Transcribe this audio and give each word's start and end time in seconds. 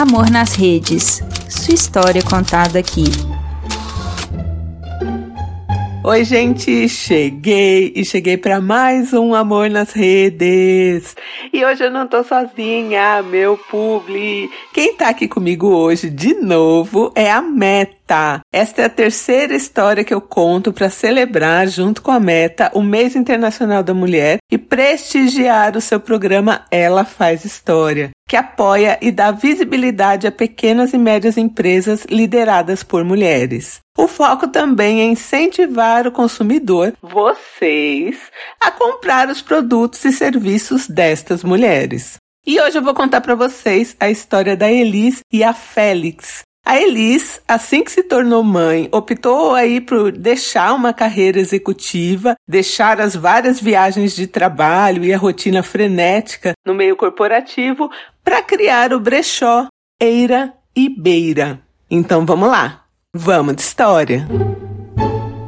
Amor 0.00 0.30
nas 0.30 0.54
Redes. 0.54 1.22
Sua 1.46 1.74
história 1.74 2.22
contada 2.22 2.78
aqui. 2.78 3.04
Oi, 6.02 6.24
gente, 6.24 6.88
cheguei 6.88 7.92
e 7.94 8.02
cheguei 8.02 8.38
para 8.38 8.62
mais 8.62 9.12
um 9.12 9.34
Amor 9.34 9.68
nas 9.68 9.92
Redes. 9.92 11.14
E 11.52 11.62
hoje 11.62 11.84
eu 11.84 11.90
não 11.90 12.06
tô 12.06 12.24
sozinha, 12.24 13.22
meu 13.22 13.58
publi. 13.70 14.48
Quem 14.72 14.94
tá 14.94 15.10
aqui 15.10 15.28
comigo 15.28 15.66
hoje 15.68 16.08
de 16.08 16.32
novo 16.32 17.12
é 17.14 17.30
a 17.30 17.42
Meta. 17.42 17.99
Esta 18.52 18.82
é 18.82 18.84
a 18.84 18.90
terceira 18.90 19.54
história 19.54 20.04
que 20.04 20.12
eu 20.12 20.20
conto 20.20 20.72
para 20.72 20.90
celebrar 20.90 21.68
junto 21.68 22.02
com 22.02 22.10
a 22.10 22.20
Meta 22.20 22.70
o 22.74 22.82
Mês 22.82 23.14
Internacional 23.14 23.82
da 23.82 23.94
Mulher 23.94 24.38
e 24.50 24.58
prestigiar 24.58 25.76
o 25.76 25.80
seu 25.80 26.00
programa 26.00 26.64
Ela 26.70 27.04
Faz 27.04 27.44
História 27.44 28.10
que 28.30 28.36
apoia 28.36 28.96
e 29.02 29.10
dá 29.10 29.32
visibilidade 29.32 30.24
a 30.24 30.30
pequenas 30.30 30.92
e 30.92 30.98
médias 30.98 31.36
empresas 31.36 32.06
lideradas 32.08 32.84
por 32.84 33.02
mulheres. 33.02 33.80
O 33.98 34.06
foco 34.06 34.46
também 34.46 35.00
é 35.00 35.04
incentivar 35.06 36.06
o 36.06 36.12
consumidor, 36.12 36.92
vocês, 37.02 38.16
a 38.60 38.70
comprar 38.70 39.28
os 39.28 39.42
produtos 39.42 40.04
e 40.04 40.12
serviços 40.12 40.86
destas 40.86 41.42
mulheres. 41.42 42.18
E 42.46 42.60
hoje 42.60 42.78
eu 42.78 42.82
vou 42.82 42.94
contar 42.94 43.20
para 43.20 43.34
vocês 43.34 43.96
a 43.98 44.08
história 44.08 44.56
da 44.56 44.70
Elis 44.70 45.18
e 45.32 45.42
a 45.42 45.52
Félix, 45.52 46.42
a 46.64 46.80
Elis, 46.80 47.40
assim 47.48 47.82
que 47.82 47.90
se 47.90 48.02
tornou 48.02 48.42
mãe, 48.44 48.88
optou 48.92 49.54
aí 49.54 49.80
por 49.80 50.12
deixar 50.12 50.74
uma 50.74 50.92
carreira 50.92 51.40
executiva, 51.40 52.34
deixar 52.46 53.00
as 53.00 53.16
várias 53.16 53.60
viagens 53.60 54.14
de 54.14 54.26
trabalho 54.26 55.04
e 55.04 55.12
a 55.12 55.18
rotina 55.18 55.62
frenética 55.62 56.52
no 56.64 56.74
meio 56.74 56.96
corporativo 56.96 57.90
para 58.22 58.42
criar 58.42 58.92
o 58.92 59.00
brechó 59.00 59.66
Eira 60.00 60.52
e 60.76 60.88
Beira. 60.88 61.60
Então 61.90 62.24
vamos 62.24 62.48
lá, 62.48 62.84
vamos 63.14 63.56
de 63.56 63.62
história. 63.62 64.28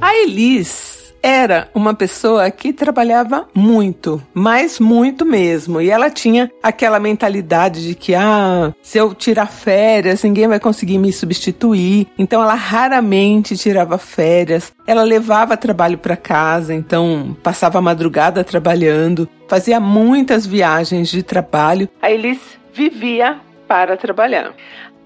A 0.00 0.14
Elis 0.16 1.01
era 1.22 1.68
uma 1.74 1.94
pessoa 1.94 2.50
que 2.50 2.72
trabalhava 2.72 3.46
muito, 3.54 4.20
mas 4.34 4.80
muito 4.80 5.24
mesmo. 5.24 5.80
E 5.80 5.88
ela 5.88 6.10
tinha 6.10 6.50
aquela 6.62 6.98
mentalidade 6.98 7.86
de 7.86 7.94
que, 7.94 8.14
ah, 8.14 8.74
se 8.82 8.98
eu 8.98 9.14
tirar 9.14 9.46
férias, 9.46 10.24
ninguém 10.24 10.48
vai 10.48 10.58
conseguir 10.58 10.98
me 10.98 11.12
substituir. 11.12 12.08
Então 12.18 12.42
ela 12.42 12.54
raramente 12.54 13.56
tirava 13.56 13.96
férias. 13.98 14.72
Ela 14.86 15.04
levava 15.04 15.56
trabalho 15.56 15.96
para 15.96 16.16
casa, 16.16 16.74
então 16.74 17.36
passava 17.42 17.78
a 17.78 17.82
madrugada 17.82 18.42
trabalhando, 18.42 19.28
fazia 19.48 19.78
muitas 19.78 20.44
viagens 20.44 21.08
de 21.08 21.22
trabalho. 21.22 21.88
A 22.00 22.10
Elis 22.10 22.40
vivia 22.74 23.38
para 23.68 23.96
trabalhar. 23.96 24.52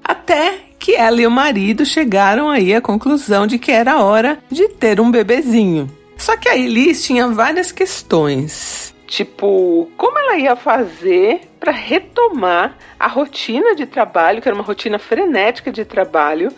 Até 0.03 0.61
que 0.79 0.95
ela 0.95 1.21
e 1.21 1.27
o 1.27 1.31
marido 1.31 1.85
chegaram 1.85 2.49
aí 2.49 2.75
à 2.75 2.81
conclusão 2.81 3.47
de 3.47 3.59
que 3.59 3.73
era 3.73 4.03
hora 4.03 4.39
de 4.51 4.69
ter 4.69 5.01
um 5.01 5.11
bebezinho. 5.11 5.91
Só 6.17 6.37
que 6.37 6.49
a 6.49 6.57
Elis 6.57 7.05
tinha 7.05 7.29
várias 7.29 7.71
questões. 7.71 8.95
Tipo, 9.07 9.89
como 9.97 10.19
ela 10.19 10.37
ia 10.37 10.57
fazer 10.57 11.43
para 11.61 11.71
retomar 11.71 12.77
a 12.99 13.07
rotina 13.07 13.75
de 13.75 13.87
trabalho, 13.87 14.43
que 14.43 14.49
era 14.49 14.55
uma 14.55 14.65
rotina 14.65 14.99
frenética 14.99 15.71
de 15.71 15.85
trabalho 15.85 16.53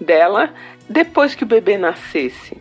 dela, 0.00 0.54
depois 0.88 1.34
que 1.34 1.42
o 1.42 1.46
bebê 1.46 1.76
nascesse. 1.76 2.56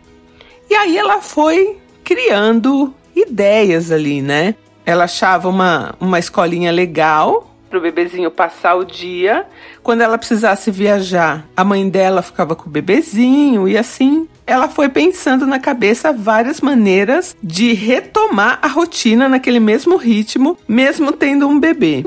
E 0.70 0.76
aí 0.76 0.98
ela 0.98 1.22
foi 1.22 1.78
criando 2.04 2.94
ideias 3.16 3.92
ali, 3.92 4.22
né? 4.22 4.56
Ela 4.86 5.04
achava 5.04 5.50
uma, 5.50 5.95
uma 6.00 6.17
escolinha 6.17 6.72
legal 6.72 7.54
para 7.70 7.78
o 7.78 7.82
bebezinho 7.82 8.32
passar 8.32 8.76
o 8.76 8.86
dia. 8.86 9.45
Quando 9.84 10.02
ela 10.02 10.17
precisasse 10.17 10.72
viajar, 10.72 11.45
a 11.56 11.64
mãe 11.64 11.88
dela 11.89 12.22
ficava 12.22 12.56
com 12.56 12.67
o 12.67 12.72
bebezinho 12.72 13.67
e 13.67 13.78
assim 13.78 14.28
ela 14.48 14.70
foi 14.70 14.88
pensando 14.88 15.45
na 15.45 15.60
cabeça 15.60 16.14
várias 16.14 16.61
maneiras 16.61 17.36
de 17.44 17.73
retomar 17.73 18.58
a 18.61 18.67
rotina 18.67 19.27
naquele 19.27 19.60
mesmo 19.60 19.98
ritmo, 19.98 20.58
mesmo 20.66 21.11
tendo 21.11 21.48
um 21.48 21.60
bebê. 21.60 22.04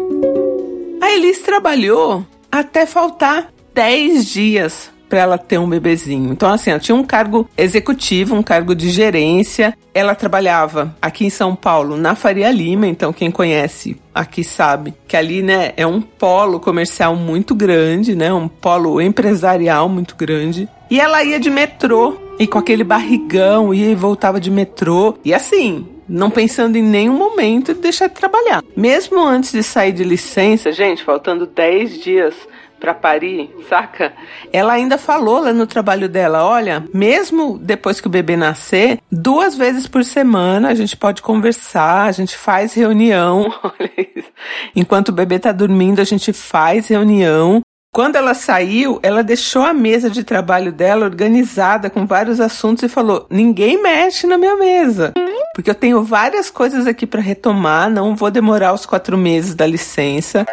A 1.03 1.12
Elis 1.12 1.41
trabalhou 1.41 2.26
até 2.50 2.87
faltar 2.87 3.53
10 3.75 4.26
dias 4.26 4.91
para 5.10 5.19
ela 5.19 5.37
ter 5.37 5.59
um 5.59 5.69
bebezinho. 5.69 6.32
Então, 6.32 6.50
assim, 6.50 6.71
ela 6.71 6.78
tinha 6.78 6.94
um 6.94 7.03
cargo 7.03 7.50
executivo, 7.59 8.37
um 8.37 8.43
cargo 8.43 8.75
de 8.76 8.88
gerência. 8.88 9.76
Ela 9.93 10.15
trabalhava 10.15 10.97
aqui 11.03 11.26
em 11.26 11.31
São 11.31 11.56
Paulo, 11.56 11.97
na 11.97 12.15
Faria 12.15 12.50
Lima. 12.50 12.87
Então, 12.87 13.12
quem 13.12 13.31
conhece 13.31 13.97
aqui 14.15 14.44
sabe 14.44 14.94
que 15.09 15.16
ali, 15.16 15.43
né, 15.43 15.72
é 15.76 15.84
um 15.84 16.00
polo 16.00 16.60
comercial 16.60 17.16
muito 17.16 17.54
grande, 17.54 18.15
né, 18.15 18.32
um 18.32 18.47
polo 18.47 19.00
empresarial 19.00 19.88
muito 19.88 20.15
grande. 20.15 20.69
E 20.88 21.00
ela 21.00 21.22
ia 21.25 21.41
de 21.41 21.50
metrô 21.50 22.16
e 22.38 22.47
com 22.47 22.59
aquele 22.59 22.84
barrigão 22.84 23.75
ia 23.75 23.91
e 23.91 23.94
voltava 23.94 24.41
de 24.41 24.50
metrô. 24.50 25.19
E 25.25 25.34
assim, 25.34 25.87
não 26.09 26.31
pensando 26.31 26.77
em 26.77 26.82
nenhum 26.82 27.16
momento 27.16 27.75
de 27.75 27.81
deixar 27.81 28.09
de 28.09 28.15
trabalhar. 28.15 28.62
Mesmo 28.77 29.21
antes 29.21 29.53
de 29.53 29.62
sair 29.62 29.92
de 29.92 30.04
licença, 30.04 30.71
gente, 30.71 31.03
faltando 31.03 31.47
10 31.47 31.98
dias 32.03 32.34
para 32.80 32.94
parir, 32.94 33.54
saca? 33.68 34.12
Ela 34.50 34.72
ainda 34.72 34.96
falou 34.96 35.41
lá 35.41 35.52
no 35.52 35.66
trabalho 35.66 36.08
dela, 36.08 36.44
olha, 36.44 36.82
mesmo 36.92 37.58
depois 37.58 38.00
que 38.00 38.06
o 38.06 38.10
bebê 38.10 38.36
nascer, 38.36 38.98
duas 39.12 39.54
vezes 39.54 39.86
por 39.86 40.02
semana 40.02 40.70
a 40.70 40.74
gente 40.74 40.96
pode 40.96 41.20
conversar, 41.20 42.06
a 42.06 42.12
gente 42.12 42.36
faz 42.36 42.72
reunião, 42.72 43.52
olha 43.62 44.08
isso. 44.16 44.28
Enquanto 44.74 45.10
o 45.10 45.12
bebê 45.12 45.38
tá 45.38 45.52
dormindo, 45.52 46.00
a 46.00 46.04
gente 46.04 46.32
faz 46.32 46.88
reunião. 46.88 47.60
Quando 47.92 48.16
ela 48.16 48.34
saiu, 48.34 49.00
ela 49.02 49.22
deixou 49.22 49.62
a 49.62 49.74
mesa 49.74 50.08
de 50.08 50.22
trabalho 50.22 50.72
dela 50.72 51.04
organizada 51.04 51.91
com 51.91 52.06
vários 52.06 52.41
assuntos 52.41 52.84
e 52.84 52.88
falou: 52.88 53.26
"Ninguém 53.28 53.82
mexe 53.82 54.28
na 54.28 54.38
minha 54.38 54.56
mesa, 54.56 55.12
porque 55.54 55.68
eu 55.68 55.74
tenho 55.74 56.02
várias 56.04 56.50
coisas 56.50 56.86
aqui 56.86 57.04
para 57.04 57.20
retomar, 57.20 57.91
não 57.91 58.14
vou 58.14 58.30
demorar 58.30 58.72
os 58.72 58.86
quatro 58.86 59.18
meses 59.18 59.54
da 59.54 59.66
licença." 59.66 60.47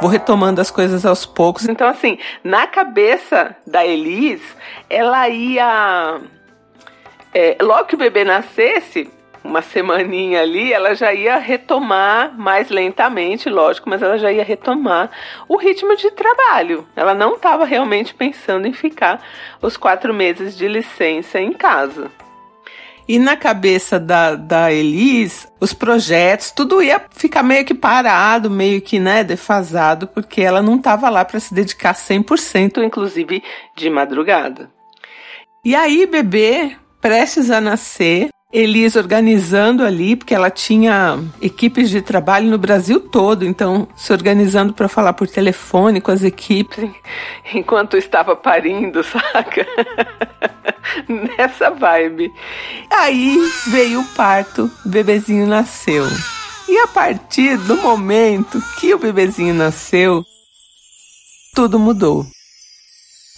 Vou 0.00 0.10
retomando 0.10 0.60
as 0.60 0.70
coisas 0.70 1.04
aos 1.06 1.24
poucos. 1.24 1.68
Então, 1.68 1.88
assim, 1.88 2.18
na 2.42 2.66
cabeça 2.66 3.56
da 3.66 3.84
Elis, 3.84 4.42
ela 4.88 5.28
ia. 5.28 6.20
É, 7.34 7.56
logo 7.60 7.84
que 7.84 7.94
o 7.94 7.98
bebê 7.98 8.24
nascesse, 8.24 9.10
uma 9.46 9.62
semaninha 9.62 10.42
ali, 10.42 10.72
ela 10.72 10.94
já 10.94 11.12
ia 11.12 11.36
retomar 11.36 12.36
mais 12.36 12.68
lentamente, 12.68 13.48
lógico, 13.48 13.88
mas 13.88 14.02
ela 14.02 14.18
já 14.18 14.32
ia 14.32 14.44
retomar 14.44 15.10
o 15.48 15.56
ritmo 15.56 15.96
de 15.96 16.10
trabalho. 16.10 16.86
Ela 16.96 17.14
não 17.14 17.34
estava 17.34 17.64
realmente 17.64 18.14
pensando 18.14 18.66
em 18.66 18.72
ficar 18.72 19.22
os 19.62 19.76
quatro 19.76 20.12
meses 20.12 20.56
de 20.56 20.66
licença 20.66 21.40
em 21.40 21.52
casa. 21.52 22.10
E 23.08 23.18
na 23.18 23.36
cabeça 23.36 24.00
da, 24.00 24.34
da 24.34 24.72
Elis, 24.72 25.46
os 25.60 25.72
projetos, 25.72 26.50
tudo 26.50 26.82
ia 26.82 27.04
ficar 27.10 27.42
meio 27.42 27.64
que 27.64 27.74
parado, 27.74 28.50
meio 28.50 28.80
que, 28.80 28.98
né, 28.98 29.22
defasado, 29.22 30.08
porque 30.08 30.42
ela 30.42 30.60
não 30.60 30.76
estava 30.76 31.08
lá 31.08 31.24
para 31.24 31.38
se 31.38 31.54
dedicar 31.54 31.94
100%, 31.94 32.82
inclusive 32.84 33.42
de 33.76 33.88
madrugada. 33.88 34.70
E 35.64 35.74
aí, 35.74 36.06
bebê, 36.06 36.76
prestes 37.00 37.50
a 37.50 37.60
nascer, 37.60 38.28
Elis 38.52 38.94
organizando 38.94 39.82
ali, 39.82 40.14
porque 40.14 40.34
ela 40.34 40.50
tinha 40.50 41.18
equipes 41.42 41.90
de 41.90 42.00
trabalho 42.00 42.48
no 42.48 42.56
Brasil 42.56 43.00
todo, 43.00 43.44
então 43.44 43.88
se 43.96 44.12
organizando 44.12 44.72
para 44.72 44.88
falar 44.88 45.14
por 45.14 45.26
telefone 45.26 46.00
com 46.00 46.12
as 46.12 46.22
equipes 46.22 46.88
enquanto 47.52 47.96
estava 47.96 48.36
parindo, 48.36 49.02
saca? 49.04 49.66
Nessa 51.08 51.70
vibe. 51.70 52.32
Aí 52.88 53.36
veio 53.66 54.00
o 54.00 54.08
parto, 54.14 54.70
o 54.84 54.88
bebezinho 54.88 55.46
nasceu. 55.46 56.06
E 56.68 56.78
a 56.78 56.86
partir 56.86 57.56
do 57.58 57.76
momento 57.76 58.62
que 58.78 58.94
o 58.94 58.98
bebezinho 58.98 59.54
nasceu, 59.54 60.24
tudo 61.54 61.78
mudou. 61.78 62.24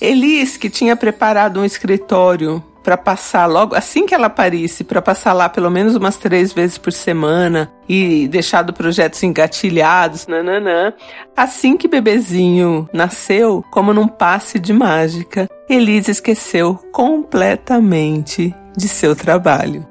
Elis, 0.00 0.56
que 0.56 0.70
tinha 0.70 0.94
preparado 0.94 1.60
um 1.60 1.64
escritório 1.64 2.62
para 2.82 2.96
passar 2.96 3.46
logo 3.46 3.74
assim 3.74 4.06
que 4.06 4.14
ela 4.14 4.30
parisse, 4.30 4.84
para 4.84 5.02
passar 5.02 5.32
lá 5.32 5.48
pelo 5.48 5.70
menos 5.70 5.94
umas 5.94 6.16
três 6.16 6.52
vezes 6.52 6.78
por 6.78 6.92
semana 6.92 7.72
e 7.88 8.28
deixado 8.28 8.72
projetos 8.72 9.22
engatilhados, 9.22 10.26
nananã. 10.26 10.92
Assim 11.36 11.76
que 11.76 11.88
bebezinho 11.88 12.88
nasceu, 12.92 13.64
como 13.70 13.92
num 13.92 14.08
passe 14.08 14.58
de 14.58 14.72
mágica, 14.72 15.48
Elise 15.68 16.10
esqueceu 16.10 16.78
completamente 16.92 18.54
de 18.76 18.88
seu 18.88 19.14
trabalho. 19.14 19.86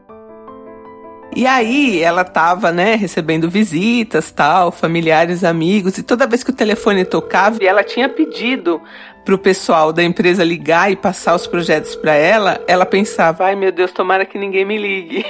E 1.35 1.45
aí 1.45 2.01
ela 2.01 2.24
tava, 2.24 2.71
né, 2.71 2.95
recebendo 2.95 3.50
visitas, 3.50 4.31
tal, 4.31 4.71
familiares, 4.71 5.44
amigos, 5.44 5.97
e 5.97 6.03
toda 6.03 6.25
vez 6.25 6.44
que 6.44 6.50
o 6.50 6.56
telefone 6.56 7.06
tocava, 7.06 7.63
ela 7.63 7.83
tinha 7.83 8.09
pedido 8.09 8.81
pro 9.24 9.38
pessoal 9.38 9.91
da 9.91 10.03
empresa 10.03 10.44
ligar 10.44 10.91
e 10.91 10.95
passar 10.95 11.35
os 11.35 11.45
projetos 11.45 11.95
para 11.95 12.15
ela, 12.15 12.63
ela 12.68 12.85
pensava: 12.85 13.45
"Ai, 13.45 13.56
meu 13.56 13.71
Deus, 13.71 13.91
tomara 13.91 14.25
que 14.25 14.38
ninguém 14.38 14.65
me 14.65 14.77
ligue". 14.77 15.25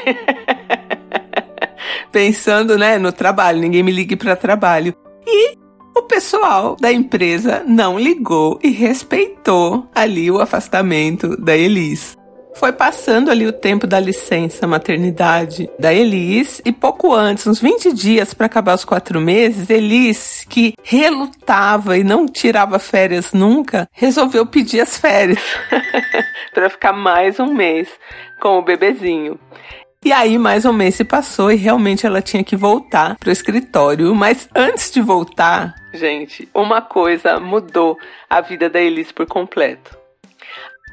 Pensando, 2.12 2.78
né, 2.78 2.98
no 2.98 3.12
trabalho, 3.12 3.60
ninguém 3.60 3.84
me 3.84 3.92
ligue 3.92 4.16
para 4.16 4.36
trabalho. 4.36 4.94
E 5.26 5.58
o 5.96 6.04
pessoal 6.04 6.78
da 6.80 6.92
empresa 6.92 7.64
não 7.68 8.00
ligou 8.00 8.60
e 8.64 8.70
respeitou 8.70 9.90
ali 9.94 10.30
o 10.30 10.40
afastamento 10.40 11.36
da 11.36 11.58
Elis. 11.58 12.16
Foi 12.58 12.74
passando 12.74 13.30
ali 13.30 13.46
o 13.46 13.54
tempo 13.54 13.86
da 13.86 14.00
licença 14.00 14.66
maternidade 14.66 15.70
da 15.78 15.94
Elis 15.94 16.60
e 16.66 16.72
pouco 16.72 17.14
antes, 17.14 17.46
uns 17.46 17.62
20 17.62 17.94
dias 17.94 18.34
para 18.34 18.48
acabar 18.48 18.74
os 18.74 18.84
quatro 18.84 19.22
meses, 19.22 19.70
Elis, 19.70 20.44
que 20.50 20.74
relutava 20.84 22.00
e 22.00 22.04
não 22.04 22.26
tirava 22.26 22.80
férias 22.80 23.32
nunca, 23.32 23.88
resolveu 23.92 24.44
pedir 24.44 24.82
as 24.82 24.98
férias 24.98 25.40
para 26.52 26.68
ficar 26.68 26.94
mais 26.94 27.40
um 27.40 27.54
mês 27.54 27.90
com 28.42 28.58
o 28.58 28.64
bebezinho. 28.64 29.40
E 30.04 30.12
aí, 30.12 30.40
mais 30.40 30.66
um 30.66 30.74
mês 30.74 30.96
se 30.96 31.04
passou 31.04 31.52
e 31.52 31.56
realmente 31.56 32.08
ela 32.08 32.24
tinha 32.24 32.44
que 32.44 32.56
voltar 32.56 33.18
pro 33.18 33.32
escritório. 33.32 34.16
Mas 34.16 34.50
antes 34.56 34.90
de 34.92 35.02
voltar, 35.02 35.76
gente, 35.94 36.50
uma 36.56 36.82
coisa 36.82 37.40
mudou 37.40 37.98
a 38.28 38.42
vida 38.42 38.68
da 38.68 38.80
Elis 38.80 39.12
por 39.12 39.28
completo. 39.28 40.07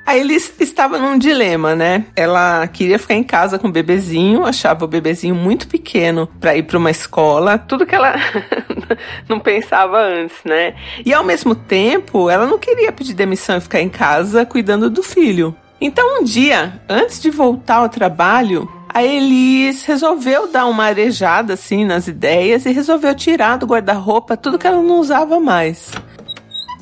A 0.07 0.19
Elis 0.19 0.53
estava 0.61 0.99
num 0.99 1.19
dilema, 1.19 1.75
né? 1.75 2.05
Ela 2.15 2.67
queria 2.69 2.99
ficar 2.99 3.15
em 3.15 3.25
casa 3.25 3.59
com 3.59 3.69
o 3.69 3.73
bebezinho, 3.73 4.45
achava 4.45 4.85
o 4.85 4.89
bebezinho 4.89 5.35
muito 5.35 5.67
pequeno 5.67 6.29
para 6.39 6.55
ir 6.55 6.65
para 6.65 6.77
uma 6.77 6.91
escola, 6.91 7.57
tudo 7.57 7.87
que 7.87 7.95
ela 7.95 8.15
não 9.27 9.41
pensava 9.41 9.99
antes, 9.99 10.37
né? 10.45 10.75
E 11.07 11.15
ao 11.15 11.25
mesmo 11.25 11.55
tempo, 11.55 12.29
ela 12.29 12.47
não 12.47 12.59
queria 12.59 12.93
pedir 12.93 13.15
demissão 13.15 13.57
e 13.57 13.61
ficar 13.63 13.81
em 13.81 13.89
casa 13.89 14.45
cuidando 14.45 14.91
do 14.91 15.03
filho. 15.03 15.57
Então, 15.81 16.21
um 16.21 16.25
dia, 16.25 16.83
antes 16.87 17.21
de 17.21 17.31
voltar 17.31 17.77
ao 17.77 17.89
trabalho, 17.89 18.71
a 18.95 19.03
Elis 19.03 19.85
resolveu 19.85 20.47
dar 20.53 20.67
uma 20.67 20.85
arejada 20.85 21.55
assim 21.55 21.85
nas 21.85 22.07
ideias 22.07 22.65
e 22.65 22.71
resolveu 22.71 23.15
tirar 23.15 23.57
do 23.57 23.67
guarda-roupa 23.67 24.37
tudo 24.37 24.59
que 24.59 24.67
ela 24.67 24.81
não 24.81 25.01
usava 25.01 25.41
mais. 25.41 25.91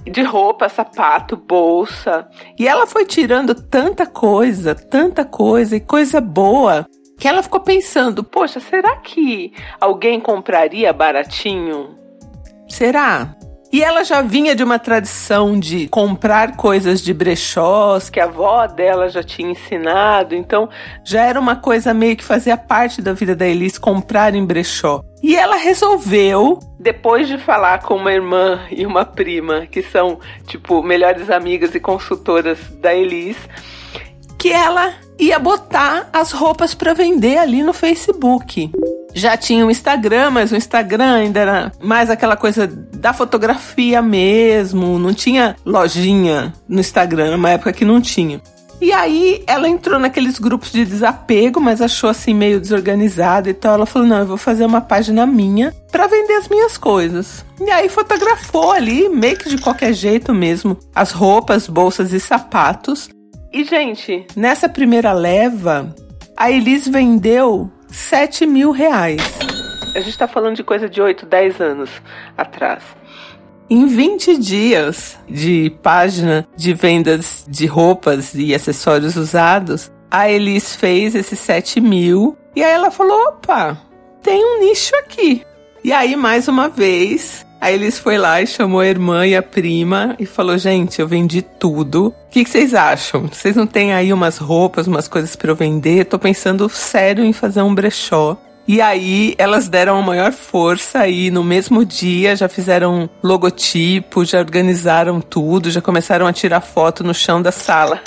De 0.04 0.22
roupa, 0.22 0.68
sapato, 0.68 1.36
bolsa. 1.36 2.28
E 2.58 2.66
ela 2.66 2.86
foi 2.86 3.06
tirando 3.06 3.54
tanta 3.54 4.06
coisa, 4.06 4.74
tanta 4.74 5.24
coisa 5.24 5.76
e 5.76 5.80
coisa 5.80 6.20
boa, 6.20 6.86
que 7.18 7.28
ela 7.28 7.42
ficou 7.42 7.60
pensando: 7.60 8.24
poxa, 8.24 8.58
será 8.58 8.96
que 8.96 9.52
alguém 9.80 10.20
compraria 10.20 10.92
baratinho? 10.92 11.96
Será? 12.68 13.36
E 13.72 13.82
ela 13.82 14.04
já 14.04 14.20
vinha 14.20 14.54
de 14.54 14.62
uma 14.62 14.78
tradição 14.78 15.58
de 15.58 15.88
comprar 15.88 16.56
coisas 16.56 17.00
de 17.00 17.14
brechós 17.14 18.10
que 18.10 18.20
a 18.20 18.24
avó 18.24 18.66
dela 18.66 19.08
já 19.08 19.22
tinha 19.22 19.50
ensinado, 19.50 20.34
então 20.34 20.68
já 21.02 21.24
era 21.24 21.40
uma 21.40 21.56
coisa 21.56 21.94
meio 21.94 22.14
que 22.14 22.22
fazia 22.22 22.54
parte 22.54 23.00
da 23.00 23.14
vida 23.14 23.34
da 23.34 23.46
Elis 23.46 23.78
comprar 23.78 24.34
em 24.34 24.44
brechó. 24.44 25.02
E 25.22 25.34
ela 25.34 25.56
resolveu, 25.56 26.58
depois 26.78 27.26
de 27.26 27.38
falar 27.38 27.80
com 27.80 27.94
uma 27.94 28.12
irmã 28.12 28.60
e 28.70 28.84
uma 28.84 29.06
prima, 29.06 29.66
que 29.66 29.82
são, 29.82 30.20
tipo, 30.46 30.82
melhores 30.82 31.30
amigas 31.30 31.74
e 31.74 31.80
consultoras 31.80 32.58
da 32.78 32.94
Elis, 32.94 33.38
que 34.38 34.52
ela 34.52 34.92
ia 35.18 35.38
botar 35.38 36.10
as 36.12 36.30
roupas 36.30 36.74
para 36.74 36.92
vender 36.92 37.38
ali 37.38 37.62
no 37.62 37.72
Facebook 37.72 38.70
já 39.14 39.36
tinha 39.36 39.66
o 39.66 39.70
Instagram, 39.70 40.30
mas 40.30 40.52
o 40.52 40.56
Instagram 40.56 41.14
ainda 41.14 41.40
era 41.40 41.72
mais 41.80 42.10
aquela 42.10 42.36
coisa 42.36 42.66
da 42.66 43.12
fotografia 43.12 44.00
mesmo, 44.00 44.98
não 44.98 45.12
tinha 45.12 45.56
lojinha 45.64 46.52
no 46.68 46.80
Instagram, 46.80 47.32
numa 47.32 47.50
época 47.50 47.72
que 47.72 47.84
não 47.84 48.00
tinha. 48.00 48.40
E 48.82 48.92
aí 48.92 49.44
ela 49.46 49.68
entrou 49.68 49.96
naqueles 50.00 50.40
grupos 50.40 50.72
de 50.72 50.84
desapego, 50.84 51.60
mas 51.60 51.80
achou 51.80 52.10
assim 52.10 52.34
meio 52.34 52.58
desorganizado 52.58 53.48
e. 53.48 53.56
Ela 53.62 53.86
falou: 53.86 54.08
"Não, 54.08 54.18
eu 54.18 54.26
vou 54.26 54.36
fazer 54.36 54.66
uma 54.66 54.80
página 54.80 55.24
minha 55.24 55.72
para 55.92 56.08
vender 56.08 56.34
as 56.34 56.48
minhas 56.48 56.76
coisas". 56.76 57.44
E 57.60 57.70
aí 57.70 57.88
fotografou 57.88 58.72
ali, 58.72 59.08
meio 59.08 59.36
que 59.36 59.48
de 59.48 59.58
qualquer 59.58 59.92
jeito 59.92 60.34
mesmo, 60.34 60.76
as 60.92 61.12
roupas, 61.12 61.68
bolsas 61.68 62.12
e 62.12 62.18
sapatos. 62.18 63.08
E 63.52 63.62
gente, 63.62 64.26
nessa 64.34 64.68
primeira 64.68 65.12
leva, 65.12 65.94
a 66.36 66.50
Elis 66.50 66.88
vendeu 66.88 67.70
7 67.92 68.46
mil 68.46 68.70
reais. 68.70 69.20
A 69.94 70.00
gente 70.00 70.10
está 70.10 70.26
falando 70.26 70.56
de 70.56 70.64
coisa 70.64 70.88
de 70.88 71.00
8, 71.00 71.26
10 71.26 71.60
anos 71.60 71.90
atrás. 72.36 72.82
Em 73.68 73.86
20 73.86 74.38
dias 74.38 75.18
de 75.28 75.70
página 75.82 76.48
de 76.56 76.72
vendas 76.72 77.44
de 77.46 77.66
roupas 77.66 78.34
e 78.34 78.54
acessórios 78.54 79.16
usados, 79.16 79.92
a 80.10 80.30
Elis 80.30 80.74
fez 80.74 81.14
esses 81.14 81.38
7 81.38 81.80
mil 81.80 82.36
e 82.56 82.62
aí 82.62 82.72
ela 82.72 82.90
falou: 82.90 83.28
opa, 83.28 83.78
tem 84.22 84.42
um 84.44 84.60
nicho 84.60 84.94
aqui. 84.96 85.44
E 85.84 85.92
aí, 85.92 86.14
mais 86.14 86.48
uma 86.48 86.68
vez, 86.68 87.44
Aí 87.62 87.76
eles 87.76 87.96
foi 87.96 88.18
lá 88.18 88.42
e 88.42 88.46
chamou 88.48 88.80
a 88.80 88.88
irmã 88.88 89.24
e 89.24 89.36
a 89.36 89.42
prima 89.42 90.16
e 90.18 90.26
falou: 90.26 90.58
Gente, 90.58 91.00
eu 91.00 91.06
vendi 91.06 91.42
tudo. 91.42 92.08
O 92.08 92.14
que, 92.28 92.42
que 92.42 92.50
vocês 92.50 92.74
acham? 92.74 93.28
Vocês 93.28 93.54
não 93.54 93.68
têm 93.68 93.92
aí 93.92 94.12
umas 94.12 94.36
roupas, 94.36 94.88
umas 94.88 95.06
coisas 95.06 95.36
para 95.36 95.48
eu 95.48 95.54
vender? 95.54 96.06
Tô 96.06 96.18
pensando 96.18 96.68
sério 96.68 97.24
em 97.24 97.32
fazer 97.32 97.62
um 97.62 97.72
brechó. 97.72 98.36
E 98.66 98.80
aí 98.80 99.36
elas 99.38 99.68
deram 99.68 99.96
a 99.96 100.02
maior 100.02 100.32
força 100.32 101.06
e 101.06 101.30
no 101.30 101.44
mesmo 101.44 101.84
dia 101.84 102.34
já 102.34 102.48
fizeram 102.48 103.08
logotipo, 103.22 104.24
já 104.24 104.40
organizaram 104.40 105.20
tudo, 105.20 105.70
já 105.70 105.80
começaram 105.80 106.26
a 106.26 106.32
tirar 106.32 106.62
foto 106.62 107.04
no 107.04 107.14
chão 107.14 107.40
da 107.40 107.52
sala 107.52 108.00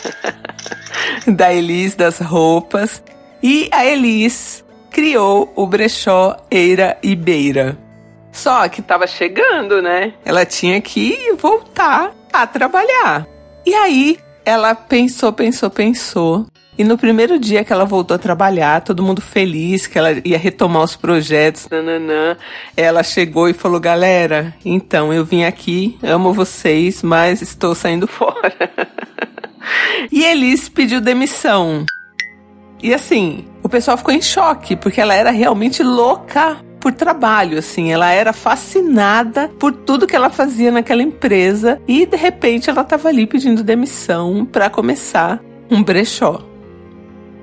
da 1.25 1.53
Elis 1.53 1.95
das 1.95 2.19
roupas. 2.19 3.01
E 3.41 3.69
a 3.71 3.85
Elis 3.85 4.65
criou 4.91 5.53
o 5.55 5.65
brechó 5.65 6.35
Eira 6.51 6.97
e 7.01 7.15
Beira. 7.15 7.84
Só 8.35 8.67
que 8.67 8.81
tava 8.81 9.07
chegando, 9.07 9.81
né? 9.81 10.13
Ela 10.25 10.45
tinha 10.45 10.79
que 10.81 11.33
voltar 11.39 12.11
a 12.33 12.45
trabalhar. 12.45 13.25
E 13.65 13.73
aí 13.73 14.19
ela 14.43 14.75
pensou, 14.75 15.31
pensou, 15.31 15.69
pensou. 15.69 16.45
E 16.77 16.83
no 16.83 16.97
primeiro 16.97 17.39
dia 17.39 17.63
que 17.63 17.71
ela 17.71 17.85
voltou 17.85 18.15
a 18.15 18.19
trabalhar, 18.19 18.81
todo 18.81 19.01
mundo 19.01 19.21
feliz 19.21 19.87
que 19.87 19.97
ela 19.97 20.11
ia 20.25 20.37
retomar 20.37 20.83
os 20.83 20.97
projetos, 20.97 21.69
nananã, 21.71 22.35
ela 22.75 23.01
chegou 23.03 23.47
e 23.47 23.53
falou: 23.53 23.79
Galera, 23.79 24.53
então 24.65 25.13
eu 25.13 25.23
vim 25.23 25.45
aqui, 25.45 25.97
amo 26.03 26.33
vocês, 26.33 27.01
mas 27.01 27.41
estou 27.41 27.73
saindo 27.73 28.05
fora. 28.05 28.53
e 30.11 30.25
Elis 30.25 30.67
pediu 30.67 30.99
demissão. 30.99 31.85
E 32.83 32.93
assim, 32.93 33.45
o 33.63 33.69
pessoal 33.69 33.97
ficou 33.97 34.13
em 34.13 34.21
choque, 34.21 34.75
porque 34.75 34.99
ela 34.99 35.15
era 35.15 35.31
realmente 35.31 35.81
louca 35.81 36.64
por 36.85 36.93
trabalho, 36.93 37.57
assim. 37.57 37.91
Ela 37.91 38.11
era 38.11 38.31
fascinada 38.31 39.49
por 39.59 39.71
tudo 39.71 40.05
que 40.05 40.15
ela 40.15 40.29
fazia 40.29 40.71
naquela 40.71 41.01
empresa 41.01 41.81
e 41.87 42.05
de 42.05 42.15
repente 42.15 42.69
ela 42.69 42.81
estava 42.81 43.09
ali 43.09 43.25
pedindo 43.25 43.63
demissão 43.63 44.45
para 44.45 44.69
começar 44.69 45.41
um 45.67 45.81
brechó. 45.81 46.43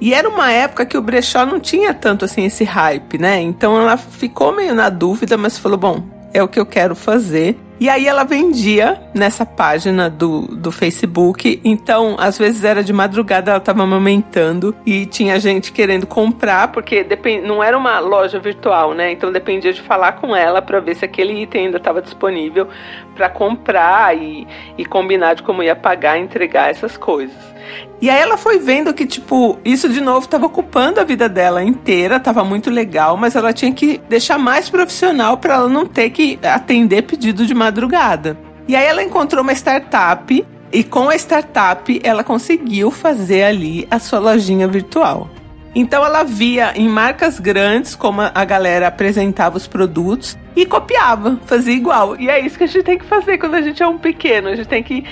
E 0.01 0.15
era 0.15 0.29
uma 0.29 0.53
época 0.53 0.87
que 0.87 0.97
o 0.97 1.03
brechó 1.03 1.45
não 1.45 1.59
tinha 1.59 1.93
tanto 1.93 2.25
assim 2.25 2.45
esse 2.45 2.63
hype, 2.63 3.19
né? 3.19 3.41
Então 3.41 3.81
ela 3.81 3.97
ficou 3.97 4.55
meio 4.55 4.77
na 4.77 4.89
dúvida, 4.89 5.37
mas 5.37 5.59
falou: 5.59 5.77
bom, 5.77 6.05
é 6.33 6.41
o 6.41 6.47
que 6.47 6.61
eu 6.61 6.67
quero 6.67 6.95
fazer. 6.95 7.59
E 7.83 7.89
aí 7.89 8.07
ela 8.07 8.23
vendia 8.23 9.03
nessa 9.13 9.45
página 9.45 10.09
do, 10.09 10.43
do 10.43 10.71
Facebook. 10.71 11.61
Então, 11.65 12.15
às 12.17 12.39
vezes 12.39 12.63
era 12.63 12.81
de 12.81 12.93
madrugada, 12.93 13.51
ela 13.51 13.59
estava 13.59 13.83
amamentando 13.83 14.73
e 14.87 15.05
tinha 15.05 15.41
gente 15.41 15.73
querendo 15.73 16.07
comprar, 16.07 16.69
porque 16.69 17.03
depend... 17.03 17.45
não 17.45 17.61
era 17.61 17.77
uma 17.77 17.99
loja 17.99 18.39
virtual, 18.39 18.95
né? 18.95 19.11
Então 19.11 19.33
dependia 19.33 19.73
de 19.73 19.83
falar 19.83 20.13
com 20.13 20.37
ela 20.37 20.63
para 20.63 20.79
ver 20.79 20.95
se 20.95 21.05
aquele 21.05 21.43
item 21.43 21.67
ainda 21.67 21.79
estava 21.79 22.01
disponível 22.01 22.69
para 23.17 23.29
comprar 23.29 24.17
e, 24.17 24.47
e 24.79 24.85
combinar 24.85 25.35
de 25.35 25.43
como 25.43 25.61
ia 25.61 25.75
pagar, 25.75 26.17
entregar 26.17 26.71
essas 26.71 26.97
coisas. 26.97 27.52
E 28.01 28.11
aí 28.11 28.21
ela 28.21 28.37
foi 28.37 28.59
vendo 28.59 28.93
que, 28.93 29.07
tipo, 29.07 29.59
isso 29.65 29.89
de 29.89 30.01
novo 30.01 30.27
estava 30.27 30.47
ocupando 30.47 31.01
a 31.01 31.05
vida 31.05 31.29
dela 31.29 31.63
inteira, 31.63 32.17
estava 32.17 32.45
muito 32.45 32.71
legal, 32.71 33.17
mas 33.17 33.37
ela 33.37 33.53
tinha 33.53 33.73
que 33.73 34.01
deixar 34.09 34.39
mais 34.39 34.69
profissional 34.69 35.37
para 35.37 35.55
ela 35.55 35.69
não 35.69 35.87
ter 35.87 36.11
que 36.11 36.39
atender 36.43 37.03
pedido 37.03 37.47
de 37.47 37.55
madrugada. 37.55 38.37
E 38.67 38.75
aí 38.75 38.85
ela 38.85 39.03
encontrou 39.03 39.43
uma 39.43 39.53
startup 39.53 40.45
e 40.73 40.83
com 40.83 41.09
a 41.09 41.17
startup 41.17 42.01
ela 42.03 42.25
conseguiu 42.25 42.91
fazer 42.91 43.45
ali 43.45 43.87
a 43.91 43.99
sua 43.99 44.19
lojinha 44.19 44.67
virtual. 44.67 45.29
Então 45.75 46.05
ela 46.05 46.23
via 46.23 46.73
em 46.77 46.87
marcas 46.87 47.41
grandes 47.41 47.95
como 47.95 48.21
a 48.21 48.45
galera 48.45 48.89
apresentava 48.89 49.57
os 49.57 49.67
produtos 49.67 50.37
e 50.55 50.67
copiava, 50.67 51.39
fazia 51.47 51.75
igual. 51.75 52.15
E 52.21 52.29
é 52.29 52.39
isso 52.41 52.59
que 52.59 52.65
a 52.65 52.67
gente 52.67 52.85
tem 52.85 52.99
que 52.99 53.07
fazer 53.07 53.39
quando 53.39 53.55
a 53.55 53.63
gente 53.63 53.83
é 53.83 53.87
um 53.87 53.97
pequeno. 53.97 54.49
A 54.49 54.55
gente 54.55 54.69
tem 54.69 54.83
que 54.83 55.03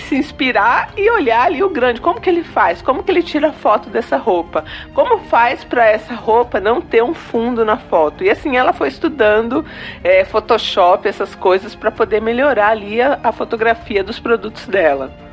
se 0.00 0.16
inspirar 0.16 0.90
e 0.96 1.10
olhar 1.10 1.42
ali 1.42 1.62
o 1.62 1.68
grande. 1.68 2.00
Como 2.00 2.18
que 2.18 2.30
ele 2.30 2.42
faz? 2.42 2.80
Como 2.80 3.02
que 3.02 3.10
ele 3.10 3.22
tira 3.22 3.52
foto 3.52 3.90
dessa 3.90 4.16
roupa? 4.16 4.64
Como 4.94 5.18
faz 5.24 5.62
para 5.64 5.86
essa 5.86 6.14
roupa 6.14 6.60
não 6.60 6.80
ter 6.80 7.02
um 7.02 7.12
fundo 7.12 7.62
na 7.62 7.76
foto? 7.76 8.24
E 8.24 8.30
assim 8.30 8.56
ela 8.56 8.72
foi 8.72 8.88
estudando 8.88 9.66
é, 10.02 10.24
Photoshop, 10.24 11.06
essas 11.06 11.34
coisas, 11.34 11.74
para 11.74 11.90
poder 11.90 12.22
melhorar 12.22 12.68
ali 12.68 13.02
a, 13.02 13.20
a 13.22 13.32
fotografia 13.32 14.02
dos 14.02 14.18
produtos 14.18 14.66
dela. 14.66 15.25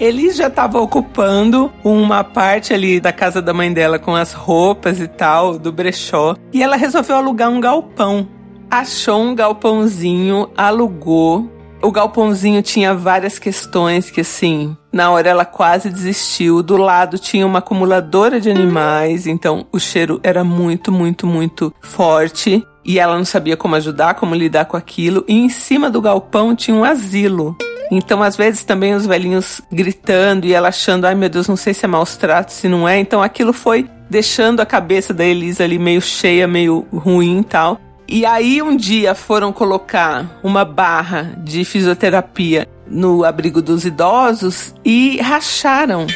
Elis 0.00 0.36
já 0.36 0.48
estava 0.48 0.80
ocupando 0.80 1.72
uma 1.84 2.24
parte 2.24 2.74
ali 2.74 3.00
da 3.00 3.12
casa 3.12 3.40
da 3.40 3.52
mãe 3.52 3.72
dela 3.72 3.98
com 3.98 4.14
as 4.14 4.32
roupas 4.32 5.00
e 5.00 5.06
tal, 5.06 5.58
do 5.58 5.70
brechó, 5.70 6.34
e 6.52 6.62
ela 6.62 6.76
resolveu 6.76 7.16
alugar 7.16 7.48
um 7.48 7.60
galpão 7.60 8.28
achou 8.72 9.20
um 9.20 9.34
galpãozinho, 9.34 10.48
alugou. 10.56 11.46
O 11.82 11.92
galpãozinho 11.92 12.62
tinha 12.62 12.94
várias 12.94 13.38
questões 13.38 14.10
que, 14.10 14.22
assim, 14.22 14.74
na 14.90 15.10
hora 15.10 15.28
ela 15.28 15.44
quase 15.44 15.90
desistiu. 15.90 16.62
Do 16.62 16.78
lado 16.78 17.18
tinha 17.18 17.46
uma 17.46 17.58
acumuladora 17.58 18.40
de 18.40 18.50
animais, 18.50 19.26
então 19.26 19.66
o 19.70 19.78
cheiro 19.78 20.18
era 20.22 20.42
muito, 20.42 20.90
muito, 20.90 21.26
muito 21.26 21.74
forte. 21.82 22.66
E 22.82 22.98
ela 22.98 23.18
não 23.18 23.26
sabia 23.26 23.58
como 23.58 23.74
ajudar, 23.74 24.14
como 24.14 24.34
lidar 24.34 24.64
com 24.64 24.76
aquilo. 24.76 25.22
E 25.28 25.34
em 25.34 25.50
cima 25.50 25.90
do 25.90 26.00
galpão 26.00 26.56
tinha 26.56 26.74
um 26.74 26.82
asilo. 26.82 27.54
Então, 27.90 28.22
às 28.22 28.36
vezes, 28.36 28.64
também 28.64 28.94
os 28.94 29.06
velhinhos 29.06 29.60
gritando 29.70 30.46
e 30.46 30.54
ela 30.54 30.68
achando, 30.68 31.06
ai 31.06 31.14
meu 31.14 31.28
Deus, 31.28 31.48
não 31.48 31.56
sei 31.56 31.74
se 31.74 31.84
é 31.84 31.88
maus 31.88 32.16
tratos, 32.16 32.54
se 32.54 32.68
não 32.68 32.88
é. 32.88 32.98
Então, 32.98 33.22
aquilo 33.22 33.52
foi 33.52 33.88
deixando 34.08 34.60
a 34.60 34.66
cabeça 34.66 35.12
da 35.12 35.24
Elisa 35.24 35.64
ali 35.64 35.78
meio 35.78 36.00
cheia, 36.00 36.46
meio 36.46 36.86
ruim 36.92 37.40
e 37.40 37.44
tal. 37.44 37.80
E 38.08 38.26
aí, 38.26 38.60
um 38.62 38.76
dia 38.76 39.14
foram 39.14 39.52
colocar 39.52 40.38
uma 40.42 40.64
barra 40.64 41.34
de 41.38 41.64
fisioterapia 41.64 42.68
no 42.86 43.24
abrigo 43.24 43.62
dos 43.62 43.84
idosos 43.84 44.74
e 44.84 45.18
racharam 45.20 46.06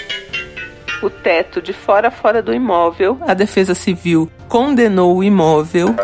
o 1.03 1.11
teto 1.11 1.61
de 1.61 1.73
fora 1.73 2.09
a 2.09 2.11
fora 2.11 2.43
do 2.43 2.53
imóvel. 2.53 3.19
A 3.27 3.35
Defesa 3.35 3.75
Civil 3.75 4.31
condenou 4.49 5.17
o 5.17 5.25
imóvel. 5.25 5.95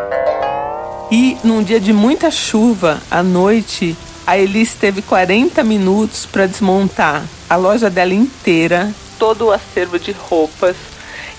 E 1.11 1.37
num 1.45 1.63
dia 1.63 1.79
de 1.79 1.93
muita 1.93 2.31
chuva, 2.31 2.99
à 3.11 3.23
noite, 3.23 3.97
a 4.27 4.39
Elis 4.39 4.75
teve 4.75 5.03
40 5.03 5.63
minutos 5.65 6.27
para 6.27 6.47
desmontar 6.47 7.25
a 7.49 7.57
loja 7.57 7.91
dela 7.91 8.15
inteira, 8.15 8.93
todo 9.19 9.47
o 9.47 9.51
acervo 9.51 9.99
de 9.99 10.13
roupas 10.13 10.77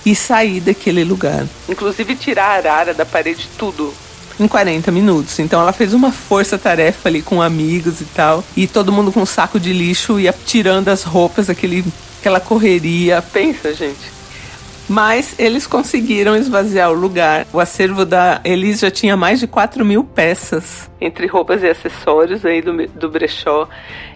e 0.04 0.14
sair 0.14 0.60
daquele 0.60 1.04
lugar. 1.04 1.46
Inclusive 1.68 2.14
tirar 2.14 2.44
a 2.44 2.54
arara 2.54 2.94
da 2.94 3.06
parede, 3.06 3.48
tudo. 3.58 3.92
Em 4.38 4.48
40 4.48 4.90
minutos. 4.90 5.38
Então 5.38 5.60
ela 5.60 5.72
fez 5.72 5.94
uma 5.94 6.10
força-tarefa 6.10 7.08
ali 7.08 7.22
com 7.22 7.40
amigos 7.40 8.00
e 8.00 8.04
tal. 8.04 8.44
E 8.56 8.66
todo 8.66 8.92
mundo 8.92 9.12
com 9.12 9.22
um 9.22 9.26
saco 9.26 9.60
de 9.60 9.72
lixo 9.72 10.18
ia 10.18 10.32
tirando 10.32 10.88
as 10.88 11.04
roupas, 11.04 11.48
aquele, 11.48 11.84
aquela 12.20 12.40
correria. 12.40 13.22
Pensa, 13.22 13.72
gente. 13.72 14.13
Mas 14.88 15.34
eles 15.38 15.66
conseguiram 15.66 16.36
esvaziar 16.36 16.90
o 16.90 16.94
lugar. 16.94 17.46
O 17.52 17.60
acervo 17.60 18.04
da 18.04 18.40
Elis 18.44 18.80
já 18.80 18.90
tinha 18.90 19.16
mais 19.16 19.40
de 19.40 19.46
4 19.46 19.84
mil 19.84 20.04
peças, 20.04 20.90
entre 21.00 21.26
roupas 21.26 21.62
e 21.62 21.68
acessórios 21.68 22.44
aí 22.44 22.60
do, 22.60 22.86
do 22.88 23.08
brechó. 23.08 23.68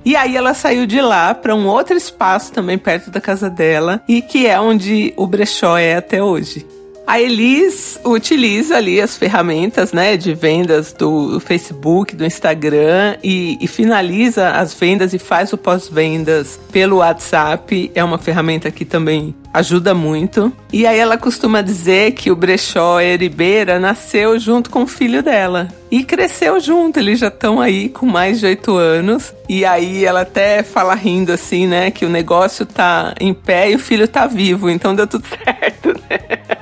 E 0.04 0.14
aí 0.16 0.36
ela 0.36 0.54
saiu 0.54 0.86
de 0.86 1.00
lá 1.00 1.34
para 1.34 1.54
um 1.54 1.66
outro 1.66 1.96
espaço 1.96 2.52
também 2.52 2.78
perto 2.78 3.10
da 3.10 3.20
casa 3.20 3.50
dela, 3.50 4.02
e 4.08 4.22
que 4.22 4.46
é 4.46 4.60
onde 4.60 5.12
o 5.16 5.26
brechó 5.26 5.76
é 5.76 5.96
até 5.96 6.22
hoje. 6.22 6.66
A 7.08 7.18
Elis 7.18 7.98
utiliza 8.04 8.76
ali 8.76 9.00
as 9.00 9.16
ferramentas 9.16 9.94
né, 9.94 10.14
de 10.14 10.34
vendas 10.34 10.92
do 10.92 11.40
Facebook, 11.40 12.14
do 12.14 12.22
Instagram 12.22 13.16
e, 13.24 13.56
e 13.62 13.66
finaliza 13.66 14.50
as 14.50 14.74
vendas 14.74 15.14
e 15.14 15.18
faz 15.18 15.50
o 15.54 15.56
pós-vendas 15.56 16.60
pelo 16.70 16.98
WhatsApp. 16.98 17.90
É 17.94 18.04
uma 18.04 18.18
ferramenta 18.18 18.70
que 18.70 18.84
também 18.84 19.34
ajuda 19.54 19.94
muito. 19.94 20.52
E 20.70 20.86
aí 20.86 20.98
ela 20.98 21.16
costuma 21.16 21.62
dizer 21.62 22.12
que 22.12 22.30
o 22.30 22.36
brechó 22.36 23.00
Eribeira 23.00 23.78
nasceu 23.78 24.38
junto 24.38 24.68
com 24.68 24.82
o 24.82 24.86
filho 24.86 25.22
dela. 25.22 25.68
E 25.90 26.04
cresceu 26.04 26.60
junto, 26.60 26.98
eles 26.98 27.20
já 27.20 27.28
estão 27.28 27.58
aí 27.58 27.88
com 27.88 28.04
mais 28.04 28.40
de 28.40 28.44
oito 28.44 28.76
anos. 28.76 29.32
E 29.48 29.64
aí 29.64 30.04
ela 30.04 30.20
até 30.20 30.62
fala 30.62 30.94
rindo 30.94 31.32
assim, 31.32 31.66
né? 31.66 31.90
Que 31.90 32.04
o 32.04 32.10
negócio 32.10 32.66
tá 32.66 33.14
em 33.18 33.32
pé 33.32 33.70
e 33.70 33.76
o 33.76 33.78
filho 33.78 34.06
tá 34.06 34.26
vivo, 34.26 34.68
então 34.68 34.94
deu 34.94 35.06
tudo 35.06 35.24
certo, 35.42 35.88
né? 36.10 36.57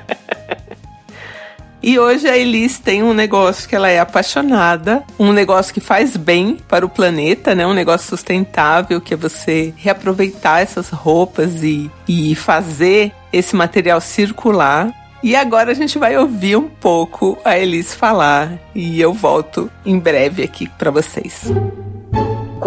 E 1.87 1.97
hoje 1.97 2.27
a 2.27 2.37
Elis 2.37 2.79
tem 2.79 3.01
um 3.01 3.13
negócio 3.13 3.69
que 3.69 3.73
ela 3.73 3.87
é 3.87 3.97
apaixonada, 3.97 5.05
um 5.17 5.31
negócio 5.31 5.73
que 5.73 5.79
faz 5.79 6.17
bem 6.17 6.57
para 6.67 6.85
o 6.85 6.89
planeta, 6.89 7.55
né? 7.55 7.65
Um 7.65 7.73
negócio 7.73 8.09
sustentável, 8.09 8.99
que 8.99 9.13
é 9.13 9.17
você 9.17 9.73
reaproveitar 9.77 10.59
essas 10.59 10.89
roupas 10.89 11.63
e, 11.63 11.89
e 12.05 12.35
fazer 12.35 13.13
esse 13.31 13.55
material 13.55 14.01
circular. 14.01 14.93
E 15.23 15.33
agora 15.33 15.71
a 15.71 15.73
gente 15.73 15.97
vai 15.97 16.17
ouvir 16.17 16.57
um 16.57 16.67
pouco 16.67 17.37
a 17.45 17.57
Elis 17.57 17.95
falar 17.95 18.59
e 18.75 18.99
eu 18.99 19.13
volto 19.13 19.71
em 19.85 19.97
breve 19.97 20.43
aqui 20.43 20.67
para 20.77 20.91
vocês. 20.91 21.49